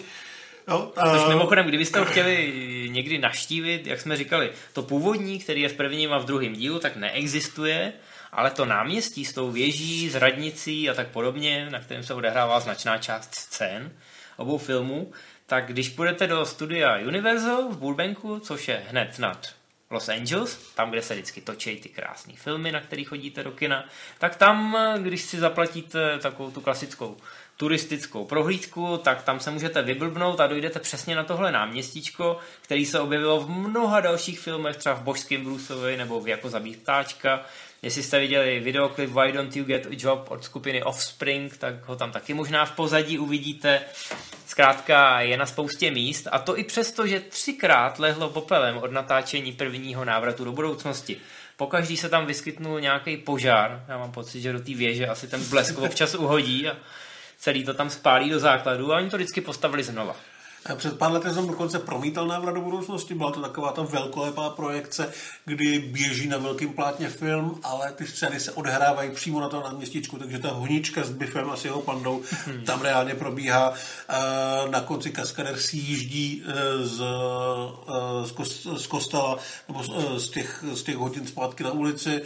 [0.67, 1.17] Jo, a...
[1.17, 2.53] Což mimochodem, kdybyste ho chtěli
[2.91, 6.79] někdy naštívit, jak jsme říkali, to původní, který je v prvním a v druhém dílu,
[6.79, 7.93] tak neexistuje,
[8.31, 12.59] ale to náměstí s tou věží, s radnicí a tak podobně, na kterém se odehrává
[12.59, 13.91] značná část scén
[14.37, 15.11] obou filmů,
[15.47, 19.47] tak když půjdete do studia Universal v Burbanku, což je hned nad
[19.89, 23.89] Los Angeles, tam, kde se vždycky točí ty krásné filmy, na které chodíte do kina,
[24.19, 27.17] tak tam, když si zaplatíte takovou tu klasickou
[27.57, 32.99] turistickou prohlídku, tak tam se můžete vyblbnout a dojdete přesně na tohle náměstíčko, který se
[32.99, 37.45] objevilo v mnoha dalších filmech, třeba v Božském Bruceovi nebo v Jako zabít ptáčka,
[37.85, 41.95] Jestli jste viděli videoklip Why Don't You Get a Job od skupiny Offspring, tak ho
[41.95, 43.81] tam taky možná v pozadí uvidíte.
[44.47, 49.51] Zkrátka je na spoustě míst a to i přesto, že třikrát lehlo popelem od natáčení
[49.51, 51.17] prvního návratu do budoucnosti.
[51.57, 53.85] Pokaždý se tam vyskytnul nějaký požár.
[53.87, 56.75] Já mám pocit, že do té věže asi ten blesk občas uhodí a
[57.45, 60.15] celý to tam spálí do základu a oni to vždycky postavili znova.
[60.73, 63.13] Před pár lety jsem dokonce promítal návrat do budoucnosti.
[63.13, 65.11] Byla to taková ta velkolepá projekce,
[65.45, 70.17] kdy běží na velkým plátně film, ale ty scény se odehrávají přímo na tom náměstíčku,
[70.17, 72.61] takže ta honička s Biffem a s jeho pandou hmm.
[72.61, 73.73] tam reálně probíhá.
[74.69, 77.01] Na konci kaskader si jíždí e, z,
[78.21, 79.37] e, z kostela
[79.67, 79.83] nebo
[80.19, 82.21] z těch, z těch hodin zpátky na ulici,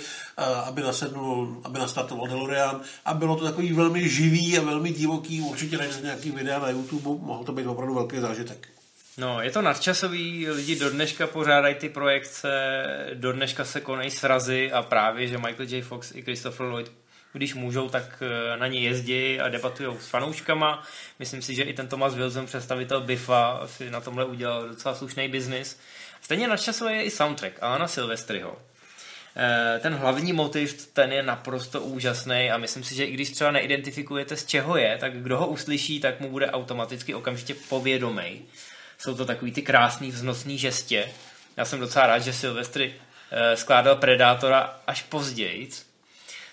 [0.64, 5.78] aby nasednul, aby nastartoval DeLorean a bylo to takový velmi živý a velmi divoký, určitě
[5.78, 8.29] najdete nějaký videa na YouTube, mohlo to být opravdu velký zážitek.
[9.18, 12.50] No, je to nadčasový, lidi do dneška pořádají ty projekce,
[13.14, 15.82] do dneška se konají srazy a právě, že Michael J.
[15.82, 16.92] Fox i Christopher Lloyd
[17.34, 20.84] když můžou, tak eh, na ně jezdí a debatují s fanouškama.
[21.20, 25.28] Myslím si, že i ten Thomas Wilson, představitel Biffa, si na tomhle udělal docela slušný
[25.28, 25.80] biznis.
[26.22, 28.58] Stejně nadčasový je i soundtrack Alana Silvestriho.
[29.42, 33.52] Eh, ten hlavní motiv, ten je naprosto úžasný a myslím si, že i když třeba
[33.52, 38.42] neidentifikujete, z čeho je, tak kdo ho uslyší, tak mu bude automaticky okamžitě povědomý.
[38.98, 41.10] Jsou to takový ty krásný vznosný žestě.
[41.58, 42.94] Já jsem docela rád, že Silvestry
[43.32, 45.70] eh, skládal Predátora až později,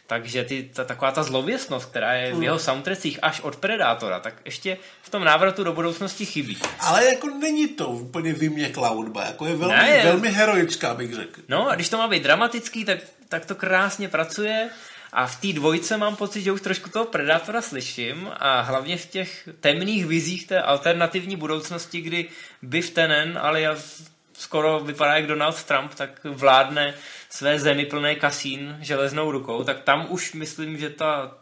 [0.06, 4.34] takže ty, ta, taková ta zlověstnost, která je v jeho soundtrackích až od Predátora, tak
[4.44, 6.58] ještě v tom návratu do budoucnosti chybí.
[6.80, 11.40] Ale jako není to úplně vyměklá hudba, jako je velmi, ne, velmi heroická, bych řekl.
[11.48, 12.98] No a když to má být dramatický, tak,
[13.28, 14.70] tak to krásně pracuje.
[15.12, 19.06] A v té dvojce mám pocit, že už trošku toho Predátora slyším a hlavně v
[19.06, 22.28] těch temných vizích té alternativní budoucnosti, kdy
[22.62, 23.76] Biff Tenen, ale já
[24.32, 26.94] skoro vypadá jak Donald Trump, tak vládne
[27.36, 31.34] své zemi plné kasín železnou rukou, tak tam už myslím, že ta,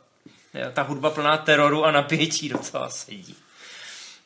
[0.73, 3.37] ta hudba plná teroru a napětí docela sedí.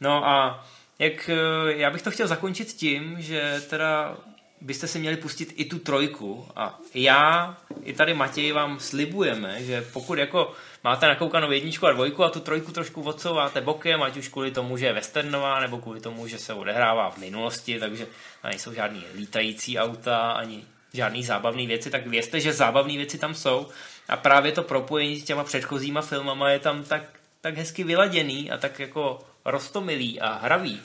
[0.01, 0.67] No a
[0.99, 1.31] jak,
[1.69, 4.17] já bych to chtěl zakončit tím, že teda
[4.61, 9.87] byste si měli pustit i tu trojku a já i tady Matěj vám slibujeme, že
[9.93, 10.53] pokud jako
[10.85, 14.77] máte nakoukanou jedničku a dvojku a tu trojku trošku odsouváte bokem, ať už kvůli tomu,
[14.77, 18.07] že je westernová, nebo kvůli tomu, že se odehrává v minulosti, takže
[18.45, 20.65] nejsou žádný lítající auta, ani
[20.99, 23.69] žádný zábavné věci, tak vězte, že zábavné věci tam jsou.
[24.09, 27.03] A právě to propojení s těma předchozíma filmama je tam tak,
[27.41, 30.81] tak hezky vyladěný a tak jako rostomilý a hravý,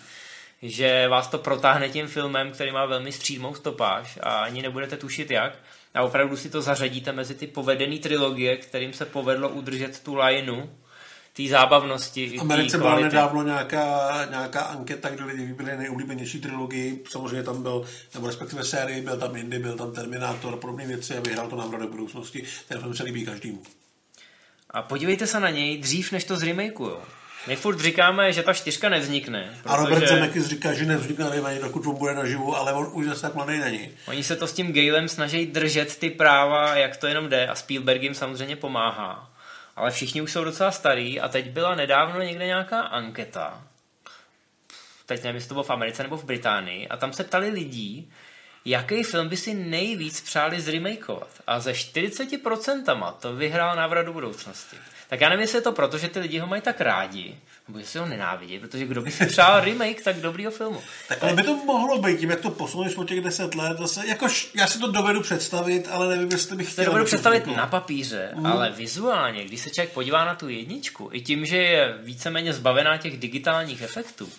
[0.62, 5.32] že vás to protáhne tím filmem, který má velmi střídmou stopáž a ani nebudete tušit
[5.32, 5.54] jak.
[5.94, 10.70] A opravdu si to zařadíte mezi ty povedené trilogie, kterým se povedlo udržet tu lineu
[11.34, 12.38] té zábavnosti.
[12.40, 17.04] Americe byla nedávno nějaká, nějaká anketa, kde lidi vybili nejoblíbenější trilogii.
[17.10, 21.18] Samozřejmě tam byl, nebo respektive sérii, byl tam Indy, byl tam Terminátor a podobné věci
[21.18, 22.44] a vyhrál to návrat do budoucnosti.
[22.68, 23.64] Ten film se líbí každému.
[24.70, 26.98] A podívejte se na něj dřív, než to zremakujou.
[27.48, 29.60] My furt říkáme, že ta čtyřka nevznikne.
[29.64, 29.74] Protože...
[29.74, 33.22] A Robert Zemeckis říká, že nevznikne remake, dokud on bude naživu, ale on už zase
[33.22, 33.90] tak mladý není.
[34.08, 37.56] Oni se to s tím Galem snaží držet ty práva, jak to jenom jde a
[37.56, 39.33] Spielberg jim samozřejmě pomáhá
[39.76, 43.64] ale všichni už jsou docela starý a teď byla nedávno někde nějaká anketa,
[45.06, 48.12] teď nevím, jestli to bylo v Americe nebo v Británii, a tam se ptali lidí,
[48.66, 51.30] jaký film by si nejvíc přáli zremakeovat.
[51.48, 54.78] A ze 40% to vyhrál návrat do budoucnosti.
[55.10, 57.36] Tak já nevím, jestli je to proto, že ty lidi ho mají tak rádi,
[57.68, 60.82] nebo jestli ho nenávidí, protože kdo by si přál remake tak dobrýho filmu.
[61.08, 64.08] Tak ale by to mohlo být, tím jak to posuneš po těch deset let, zase,
[64.08, 66.84] jakož já si to dovedu představit, ale nevím, jestli bych chtěl.
[66.86, 68.46] To dovedu představit na papíře, mm.
[68.46, 72.98] ale vizuálně, když se člověk podívá na tu jedničku, i tím, že je víceméně zbavená
[72.98, 74.30] těch digitálních efektů,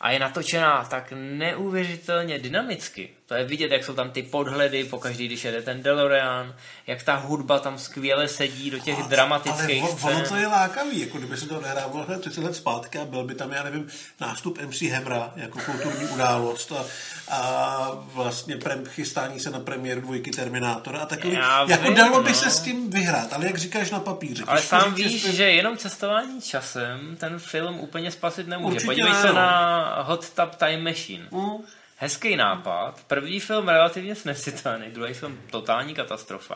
[0.00, 3.10] a je natočená tak neuvěřitelně dynamicky.
[3.26, 6.54] To je vidět, jak jsou tam ty podhledy, pokaždý, když jede ten DeLorean,
[6.86, 10.16] jak ta hudba tam skvěle sedí do těch a, dramatických ale scén.
[10.16, 13.34] ono to je lákavý, jako kdyby se to odehrávalo 30 let zpátky a byl by
[13.34, 13.88] tam, já nevím,
[14.20, 16.84] nástup MC Hemra jako kulturní událost a,
[17.28, 22.22] a vlastně prem, chystání se na premiéru dvojky Terminátora a takový, já jako vím, dalo
[22.22, 22.36] by no.
[22.36, 24.44] se s tím vyhrát, ale jak říkáš na papíře.
[24.46, 28.86] Ale sám víš, že, že jenom cestování časem ten film úplně spasit nemůže.
[28.86, 31.28] Podívej se na Hot Tub Time Machine.
[31.30, 31.64] Mm.
[31.96, 33.04] Hezký nápad.
[33.06, 36.54] První film relativně snesitelný, druhý film totální katastrofa.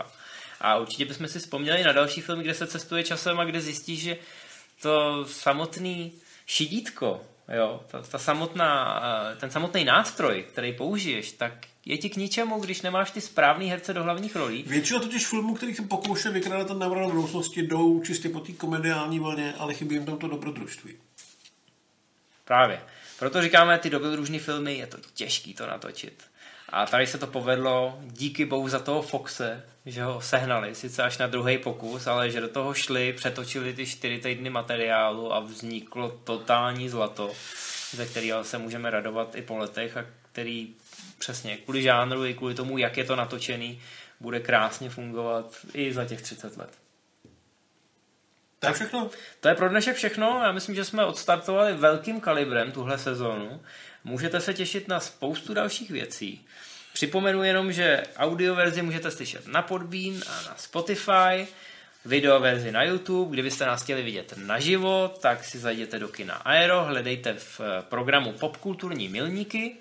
[0.60, 4.02] A určitě bychom si vzpomněli na další film, kde se cestuje časem a kde zjistíš,
[4.02, 4.16] že
[4.82, 6.12] to samotný
[6.46, 7.20] šidítko,
[7.56, 11.52] jo, ta, ta samotná, eh, ten samotný nástroj, který použiješ, tak
[11.84, 14.64] je ti k ničemu, když nemáš ty správný herce do hlavních rolí.
[14.66, 18.52] Většina totiž filmů, kterých se pokoušel vykrádat ten návrat do budoucnosti, jdou čistě po té
[18.52, 20.96] komediální vlně, ale chybí jim tam to dobrodružství.
[22.44, 22.80] Právě.
[23.18, 26.22] Proto říkáme, ty dobrodružné filmy, je to těžký to natočit.
[26.68, 31.18] A tady se to povedlo díky bohu za toho Foxe, že ho sehnali, sice až
[31.18, 36.20] na druhý pokus, ale že do toho šli, přetočili ty čtyři týdny materiálu a vzniklo
[36.24, 37.32] totální zlato,
[37.90, 40.74] ze kterého se můžeme radovat i po letech a který
[41.18, 43.80] přesně kvůli žánru i kvůli tomu, jak je to natočený,
[44.20, 46.87] bude krásně fungovat i za těch 30 let.
[48.58, 49.10] To je všechno.
[49.40, 50.40] To je pro dnešek všechno.
[50.44, 53.62] Já myslím, že jsme odstartovali velkým kalibrem tuhle sezónu.
[54.04, 56.46] Můžete se těšit na spoustu dalších věcí.
[56.92, 61.48] Připomenu jenom, že audioverzi můžete slyšet na Podbean a na Spotify,
[62.04, 63.32] videoverzi na YouTube.
[63.32, 69.08] Kdybyste nás chtěli vidět naživo, tak si zajděte do kina Aero, hledejte v programu Popkulturní
[69.08, 69.76] milníky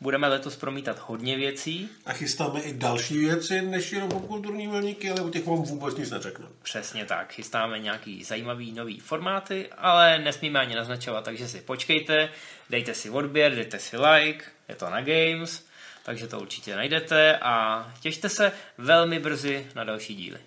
[0.00, 1.88] Budeme letos promítat hodně věcí.
[2.06, 6.10] A chystáme i další věci, než jenom popkulturní milníky, ale o těch vám vůbec nic
[6.10, 6.48] neřeknu.
[6.62, 7.32] Přesně tak.
[7.32, 12.28] Chystáme nějaký zajímavý nový formáty, ale nesmíme ani naznačovat, takže si počkejte,
[12.70, 15.66] dejte si odběr, dejte si like, je to na Games,
[16.02, 20.38] takže to určitě najdete a těšte se velmi brzy na další díly.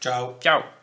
[0.00, 0.36] Ciao.
[0.40, 0.75] Ciao.